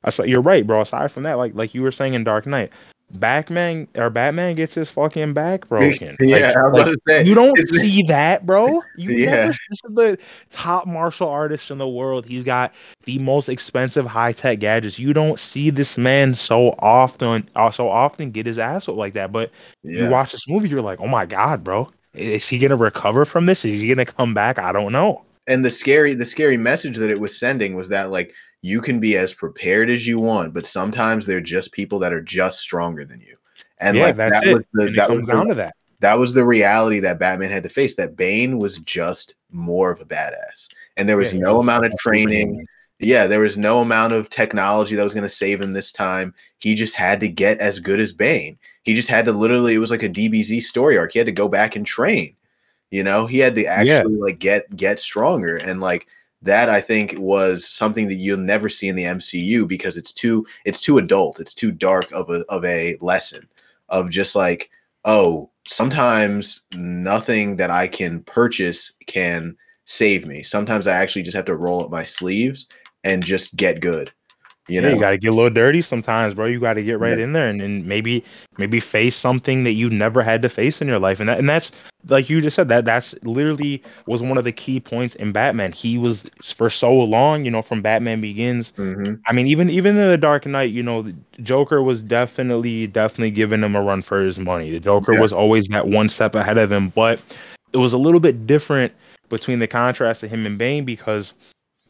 [0.03, 0.82] I said, you're right, bro.
[0.82, 2.71] Aside from that, like like you were saying in Dark Knight,
[3.19, 6.17] Batman or Batman gets his fucking back broken.
[6.19, 8.82] yeah, like, I was like, say you don't see that, bro.
[8.95, 9.32] You yeah.
[9.32, 10.17] Never, this is the
[10.51, 12.26] top martial artist in the world.
[12.26, 12.74] He's got
[13.05, 14.99] the most expensive high tech gadgets.
[14.99, 19.13] You don't see this man so often, uh, so often get his ass up like
[19.13, 19.32] that.
[19.32, 19.51] But
[19.84, 20.03] yeah.
[20.03, 21.89] you watch this movie, you're like, oh my god, bro.
[22.14, 23.66] Is he going to recover from this?
[23.66, 24.59] Is he going to come back?
[24.59, 25.24] I don't know.
[25.47, 28.99] And the scary, the scary message that it was sending was that like you can
[28.99, 33.03] be as prepared as you want, but sometimes they're just people that are just stronger
[33.03, 33.36] than you.
[33.80, 34.53] And yeah, like that it.
[34.53, 35.76] was the that was down the, to that.
[35.99, 37.95] that was the reality that Batman had to face.
[37.97, 41.59] That Bane was just more of a badass, and there was Yeah, no yeah.
[41.59, 42.66] amount of training.
[42.99, 46.33] Yeah, there was no amount of technology that was going to save him this time.
[46.59, 48.57] He just had to get as good as Bane.
[48.83, 49.73] He just had to literally.
[49.73, 51.11] It was like a DBZ story arc.
[51.11, 52.35] He had to go back and train.
[52.91, 56.07] You know, he had to actually like get get stronger, and like
[56.43, 60.45] that, I think was something that you'll never see in the MCU because it's too
[60.63, 61.39] it's too adult.
[61.39, 63.47] It's too dark of a of a lesson
[63.89, 64.69] of just like
[65.05, 70.43] oh sometimes nothing that I can purchase can save me.
[70.43, 72.67] Sometimes I actually just have to roll up my sleeves
[73.03, 74.11] and just get good.
[74.69, 76.45] You know, you got to get a little dirty sometimes, bro.
[76.45, 77.25] You got to get right Yeah.
[77.25, 78.23] in there and, and maybe
[78.57, 81.19] maybe face something that you never had to face in your life.
[81.19, 81.73] And that and that's
[82.07, 85.73] like you just said that that's literally was one of the key points in Batman.
[85.73, 86.25] He was
[86.55, 88.71] for so long, you know, from Batman Begins.
[88.77, 89.19] Mhm.
[89.27, 93.61] I mean, even even in the Dark Knight, you know, Joker was definitely definitely giving
[93.63, 94.71] him a run for his money.
[94.71, 95.19] The Joker Yeah.
[95.19, 97.19] was always that one step ahead of him, but
[97.73, 98.93] it was a little bit different
[99.27, 101.33] between the contrast of him and Bane because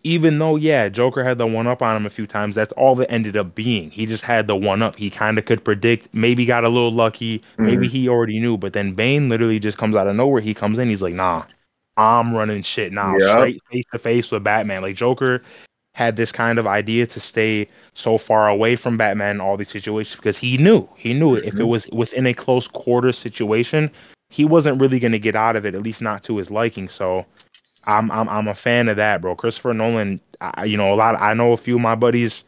[0.04, 2.96] even though yeah, Joker had the one up on him a few times, that's all
[2.96, 3.90] that ended up being.
[3.92, 4.96] He just had the one up.
[4.96, 8.74] He kind of could predict, maybe got a little lucky, maybe he already knew, but
[8.74, 10.42] then Bane literally just comes out of nowhere.
[10.42, 11.44] He comes in, he's like, "Nah,
[11.98, 13.38] I'm running shit now, Yup.
[13.38, 15.42] straight face to face with Batman." Like Joker
[15.96, 19.70] had this kind of idea to stay so far away from Batman in all these
[19.70, 21.44] situations because he knew he knew it.
[21.46, 21.68] if it Mhm.
[21.68, 23.92] was within a close quarter situation,
[24.30, 26.90] he wasn't really going to get out of it, at least not to his liking.
[26.90, 27.26] So
[27.86, 29.36] I'm I'm I'm a fan of that, bro.
[29.36, 31.16] Christopher Nolan, I, you know, a lot.
[31.22, 32.44] I know a few of my buddies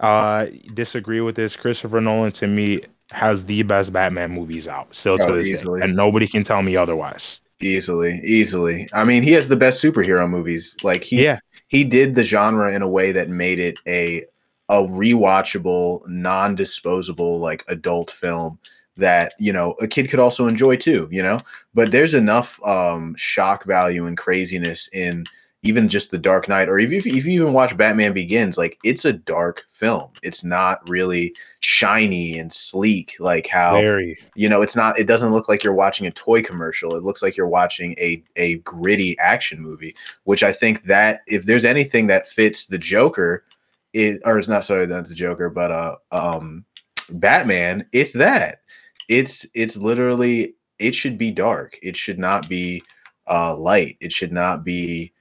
[0.00, 1.56] uh disagree with this.
[1.56, 5.80] Christopher Nolan to me has the best Batman movies out still to Oh, this easily.
[5.80, 7.40] day, and nobody can tell me otherwise.
[7.60, 8.88] Easily, easily.
[8.92, 10.76] I mean, he has the best superhero movies.
[10.84, 14.24] Like he yeah, he did the genre in a way that made it a
[14.68, 18.58] a rewatchable, non-disposable like adult film
[18.98, 21.40] that, you know, a kid could also enjoy too, you know?
[21.74, 25.24] But there's enough um shock value and craziness in
[25.62, 28.78] even just the Dark Knight or if you, if you even watch Batman Begins, like
[28.84, 30.12] it's a dark film.
[30.22, 31.34] It's not really
[31.78, 34.18] shiny and sleek like how very.
[34.34, 37.22] you know it's not it doesn't look like you're watching a toy commercial it looks
[37.22, 39.94] like you're watching a a gritty action movie
[40.24, 43.44] which i think that if there's anything that fits the joker
[43.92, 46.64] it or it's not sorry that's the joker but uh um
[47.10, 48.62] batman it's that
[49.08, 52.82] it's it's literally it should be dark it should not be
[53.26, 55.12] uh light it should not be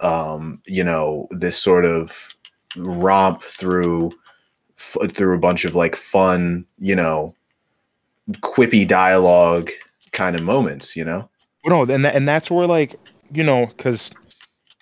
[0.00, 2.34] um you know this sort of
[2.76, 4.10] romp through
[4.78, 7.34] f- through a bunch of like fun you know
[8.38, 9.70] quippy dialogue
[10.12, 11.28] kind of moments, you know?
[11.64, 12.96] No, and and that's where like
[13.32, 14.10] you know because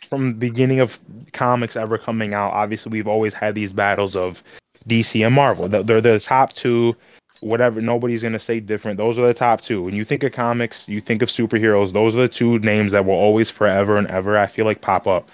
[0.08, 0.98] from the beginning of
[1.32, 4.42] comics ever coming out, obviously we've always had these battles of
[4.88, 5.68] DC and Marvel.
[5.68, 6.96] They're the top two.
[7.40, 8.96] Whatever, nobody's gonna say different.
[8.98, 9.82] Those are the top two.
[9.82, 11.92] When you think of comics, you think of superheroes.
[11.92, 15.06] Those are the two names that will always, forever and ever, I feel like pop
[15.06, 15.28] up.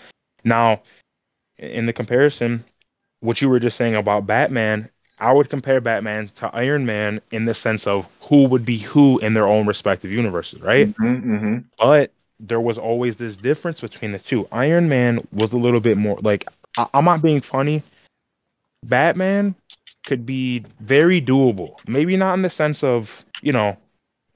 [0.44, 0.82] Now,
[1.58, 2.64] in the comparison,
[3.20, 7.44] what you were just saying about Batman, I would compare Batman to Iron Man in
[7.46, 10.88] the sense of who would be who in their own respective universes, right?
[10.88, 14.46] Mm-hmm, but there was always this difference between the two.
[14.52, 16.46] Iron Man was a little bit more like
[16.76, 17.82] I- I'm not being funny.
[18.82, 19.54] Batman
[20.04, 21.76] could be very doable.
[21.86, 23.76] Maybe not in the sense of you know,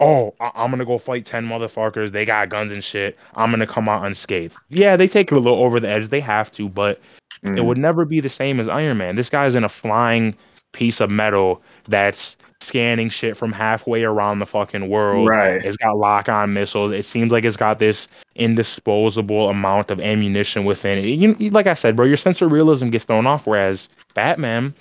[0.00, 2.12] oh, I- I'm gonna go fight ten motherfuckers.
[2.12, 3.18] They got guns and shit.
[3.34, 4.56] I'm gonna come out unscathed.
[4.68, 6.08] Yeah, they take it a little over the edge.
[6.08, 7.00] They have to, but
[7.44, 7.58] mm-hmm.
[7.58, 9.16] it would never be the same as Iron Man.
[9.16, 10.36] This guy's in a flying
[10.72, 15.28] piece of metal that's scanning shit from halfway around the fucking world.
[15.28, 15.64] Right.
[15.64, 16.90] It's got lock on missiles.
[16.90, 21.06] It seems like it's got this indisposable amount of ammunition within it.
[21.06, 23.46] You- like I said, bro, your sense of realism gets thrown off.
[23.46, 24.74] Whereas Batman,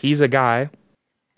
[0.00, 0.70] he's a guy.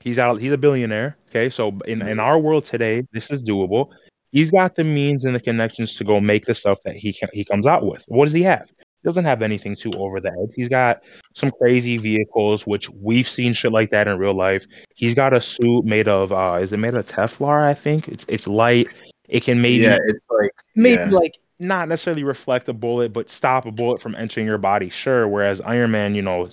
[0.00, 0.40] He's out.
[0.40, 1.16] He's a billionaire.
[1.28, 3.90] Okay, so in in our world today, this is doable.
[4.30, 7.28] He's got the means and the connections to go make the stuff that he can,
[7.32, 8.02] he comes out with.
[8.08, 8.66] What does he have?
[8.68, 10.52] He doesn't have anything too over the edge.
[10.54, 11.02] He's got
[11.34, 14.64] some crazy vehicles, which we've seen shit like that in real life.
[14.94, 18.08] He's got a suit made of uh is it made of Teflon, I think?
[18.08, 18.86] It's it's light.
[19.28, 21.10] It can maybe yeah, it's like maybe yeah.
[21.10, 25.28] like not necessarily reflect a bullet, but stop a bullet from entering your body, sure.
[25.28, 26.48] Whereas Iron Man, you know,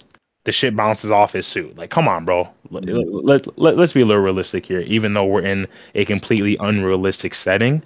[0.45, 1.77] the shit bounces off his suit.
[1.77, 2.47] Like, come on, bro.
[2.69, 6.57] Let, let, let, us be a little realistic here, even though we're in a completely
[6.59, 7.83] unrealistic setting.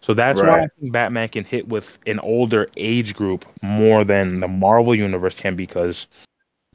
[0.00, 0.70] So that's why I Right.
[0.80, 5.54] think Batman can hit with an older age group more than the Marvel universe can
[5.54, 6.08] because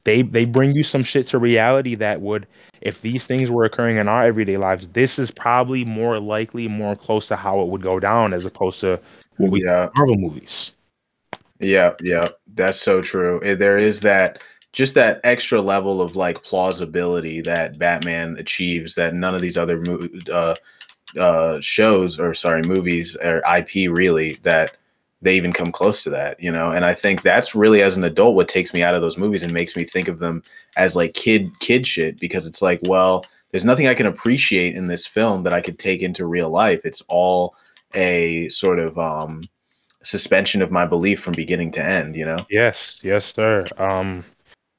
[0.05, 2.47] they they bring you some shit to reality that would
[2.80, 6.95] if these things were occurring in our everyday lives, this is probably more likely more
[6.95, 8.97] close to how it would go down as opposed to
[9.36, 10.71] what we yeah, Marvel movies.
[11.59, 12.30] yeah, yeah.
[12.53, 13.41] That's so true.
[13.41, 14.41] There is that
[14.78, 19.84] just that extra level of like plausibility that Batman achieves that none of these other
[20.32, 20.53] uh,
[21.19, 24.78] uh, shows or sorry movies or IP really that
[25.23, 26.69] they even come close to that, you know.
[26.69, 29.41] And I think that's really as an adult what takes me out of those movies
[29.41, 30.43] and makes me think of them
[30.75, 34.86] as like kid kid shit because it's like, well, there's nothing I can appreciate in
[34.86, 36.86] this film that I could take into real life.
[36.86, 37.55] It's all
[37.95, 39.49] a sort of um
[40.03, 42.45] suspension of my belief from beginning to end, you know?
[42.51, 43.65] Yes, yes, sir.
[43.80, 44.23] Um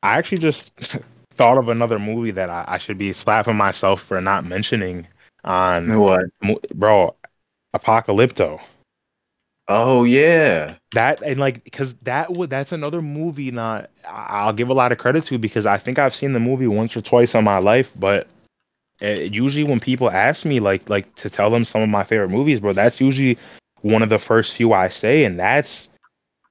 [0.03, 0.73] I actually just
[1.35, 5.07] thought of another movie that I, I should be slapping myself for not mentioning
[5.45, 6.27] on What?
[6.75, 7.15] bro,
[7.75, 8.61] Apocalypto.
[9.69, 10.77] Oh yeah.
[10.95, 14.99] That and like because that would that's another movie not I'll give a lot of
[14.99, 17.93] credit to because I think I've seen the movie once or twice in my life,
[17.97, 18.27] but
[19.01, 22.31] it, usually when people ask me like like to tell them some of my favorite
[22.31, 23.37] movies, bro, that's usually
[23.83, 25.88] one of the first few I say, and that's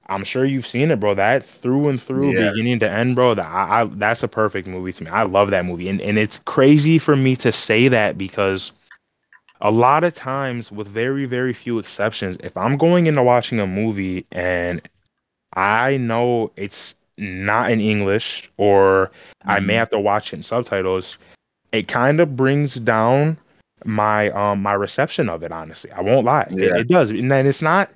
[0.08, 1.14] I'm sure you've seen it, bro.
[1.14, 2.50] That through and through, Yeah.
[2.50, 3.34] beginning to end, bro.
[3.34, 5.10] That I, I that's a perfect movie to me.
[5.10, 8.72] I love that movie, and and it's crazy for me to say that because
[9.60, 13.66] a lot of times, with very very few exceptions, if I'm going into watching a
[13.66, 14.80] movie and
[15.54, 19.10] I know it's not in English or
[19.46, 19.76] I may Mhm.
[19.76, 21.18] have to watch it in subtitles,
[21.72, 23.38] it kind of brings down
[23.84, 25.52] my um my reception of it.
[25.52, 27.90] Honestly, I won't lie, it, it does, and then it's not.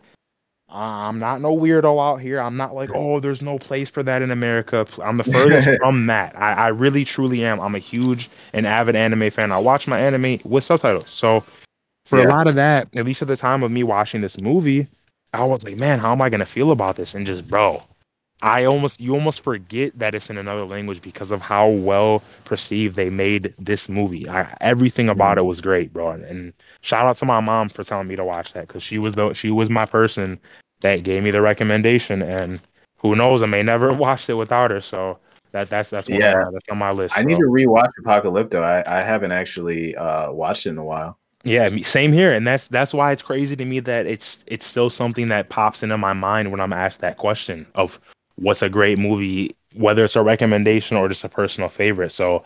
[0.75, 2.41] I'm not no weirdo out here.
[2.41, 4.87] I'm not like, oh, there's no place for that in America.
[5.03, 6.35] I'm the furthest from that.
[6.37, 7.61] I, I really, truly am.
[7.61, 9.53] I'm a huge and avid anime fan.
[9.53, 11.11] I watch my anime with subtitles.
[11.11, 11.45] So
[12.07, 14.87] for a lot of that, at least at the time of me watching this movie,
[15.35, 17.15] I was like, man, how am I gonna feel about this?
[17.15, 17.83] And just, bro,
[18.41, 22.97] I almost you almost forget that it's in another language because of how well perceived
[22.97, 24.29] they made this movie.
[24.29, 26.11] I, everything about it was great, bro.
[26.11, 28.99] And, and shout out to my mom for telling me to watch that because she
[28.99, 30.41] was the she was my person
[30.83, 32.23] that gave me the recommendation.
[32.23, 32.61] And
[32.99, 34.81] who knows, I may never have watched it without her.
[34.81, 35.19] So
[35.53, 36.35] that that's that's Yeah.
[36.53, 37.19] that's on my list.
[37.19, 38.63] I need to rewatch Apocalypto.
[38.63, 41.19] I, I haven't actually uh watched it in a while.
[41.45, 44.89] Yeah, same here, and that's that's why it's crazy to me that it's it's still
[44.89, 47.99] something that pops into my mind when I'm asked that question of
[48.37, 52.13] what's a great movie, whether it's a recommendation or just a personal favorite.
[52.13, 52.45] So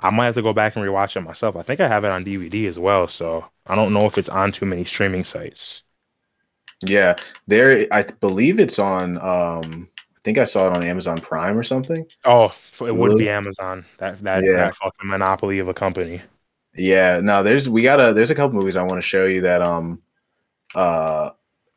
[0.00, 1.56] I might have to go back and rewatch it myself.
[1.56, 4.28] I think I have it on DVD as well, so I don't know if it's
[4.28, 5.83] on too many streaming sites.
[6.82, 7.14] Yeah.
[7.46, 11.62] There I believe it's on um I think I saw it on Amazon Prime or
[11.62, 12.06] something.
[12.24, 13.84] Oh, it would be Amazon.
[13.98, 14.56] That that, Yeah.
[14.56, 16.22] that fucking monopoly of a company.
[16.76, 19.40] Yeah, no, there's we got a there's a couple movies I want to show you
[19.42, 20.02] that um
[20.74, 21.30] uh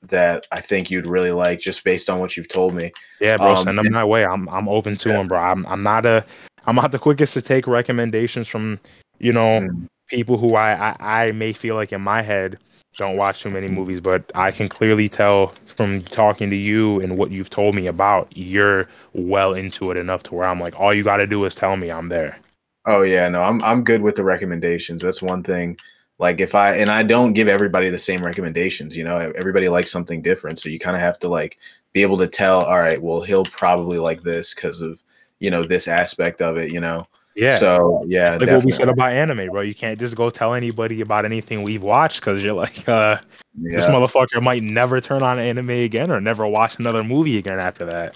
[0.03, 2.91] that I think you'd really like just based on what you've told me.
[3.19, 4.25] Yeah, bro, Um, send them and- my way.
[4.25, 5.17] I'm I'm open to Yeah.
[5.17, 5.39] them, bro.
[5.39, 6.23] I'm I'm not a
[6.65, 8.79] I'm not the quickest to take recommendations from
[9.19, 9.87] you know Mm.
[10.07, 10.95] people who I, I
[11.27, 12.59] I may feel like in my head
[12.97, 17.17] don't watch too many movies, but I can clearly tell from talking to you and
[17.17, 20.93] what you've told me about you're well into it enough to where I'm like, all
[20.93, 22.37] you got to do is tell me I'm there.
[22.85, 25.01] Oh yeah, no, I'm I'm good with the recommendations.
[25.01, 25.77] That's one thing.
[26.19, 29.91] Like if I and I don't give everybody the same recommendations, you know, everybody likes
[29.91, 30.57] something different.
[30.57, 31.59] So you kind of have to like
[31.93, 35.03] be able to tell, all right, well, he'll probably like this because of,
[35.39, 37.07] you know, this aspect of it, you know.
[37.37, 37.49] Yeah.
[37.49, 39.61] So yeah, like what we said about anime, bro.
[39.61, 43.19] You can't just go tell anybody about anything we've watched because you're like, uh,
[43.53, 47.85] this motherfucker might never turn on anime again or never watch another movie again after
[47.85, 48.15] that.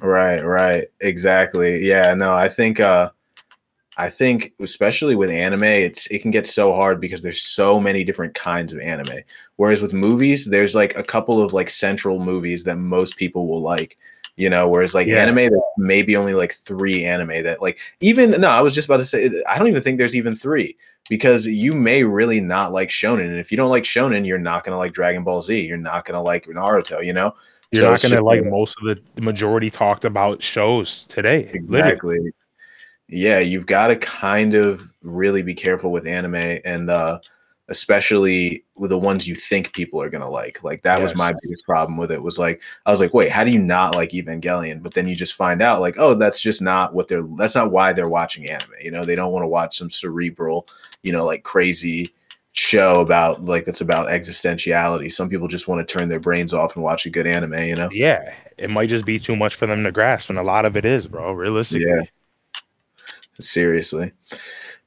[0.00, 0.84] right, right.
[1.00, 1.86] Exactly.
[1.86, 3.10] Yeah, no, I think uh
[3.98, 8.04] I think especially with anime, it's it can get so hard because there's so many
[8.04, 9.18] different kinds of anime.
[9.56, 13.60] Whereas with movies, there's like a couple of like central movies that most people will
[13.60, 13.98] like,
[14.38, 14.68] you know.
[14.68, 15.18] Whereas like Yeah.
[15.22, 19.00] anime, there's maybe only like three anime that like even no, I was just about
[19.00, 20.76] to say I don't even think there's even three
[21.10, 24.64] because you may really not like shonen, and if you don't like shonen, you're not
[24.64, 27.34] gonna like Dragon Ball Z, you're not gonna like Naruto, you know.
[27.70, 31.50] You're So not gonna just like most of the the majority talked about shows today.
[31.68, 31.88] Literally.
[31.90, 32.18] Exactly.
[33.10, 37.18] Yeah, you've got to kind of really be careful with anime and uh
[37.70, 40.62] especially with the ones you think people are going to like.
[40.62, 43.44] Like that was my biggest problem with it was like I was like, "Wait, how
[43.44, 46.62] do you not like Evangelion?" But then you just find out like, "Oh, that's just
[46.62, 49.48] not what they're that's not why they're watching anime." You know, they don't want to
[49.48, 50.66] watch some cerebral,
[51.02, 52.14] you know, like crazy
[52.52, 55.12] show about like that's about existentiality.
[55.12, 57.76] Some people just want to turn their brains off and watch a good anime, you
[57.76, 57.90] know.
[57.92, 60.76] Yeah, it might just be too much for them to grasp, and a lot of
[60.76, 61.32] it is, bro.
[61.32, 62.02] Realistically, Yeah.
[63.40, 64.10] seriously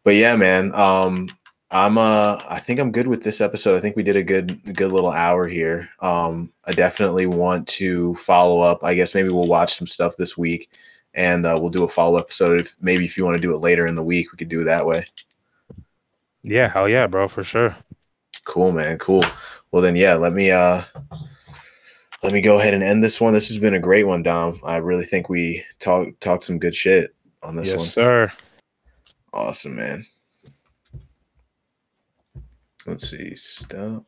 [0.04, 1.30] but yeah man um
[1.72, 3.78] i'm uh i think i'm good with this episode.
[3.78, 5.90] I think we did a good good little hour here.
[6.00, 8.84] Um i definitely want to follow up.
[8.84, 10.70] I guess maybe we'll watch some stuff this week
[11.14, 12.60] and uh, we'll do a follow up episode.
[12.60, 14.62] If maybe if you want to do it later in the week we could do
[14.62, 15.06] it that way.
[16.44, 17.76] Yeah, hell yeah, bro, for sure.
[18.44, 19.24] cool man cool.
[19.72, 20.84] Well then yeah let me uh
[22.22, 23.34] let me go ahead and end this one.
[23.34, 24.60] This has been a great one dom.
[24.66, 27.86] I really think we talk talked some good shit on this yes, one.
[27.86, 28.32] Yes, sir.
[29.34, 30.06] awesome man
[32.86, 33.36] Let's see.
[33.36, 34.06] Stop.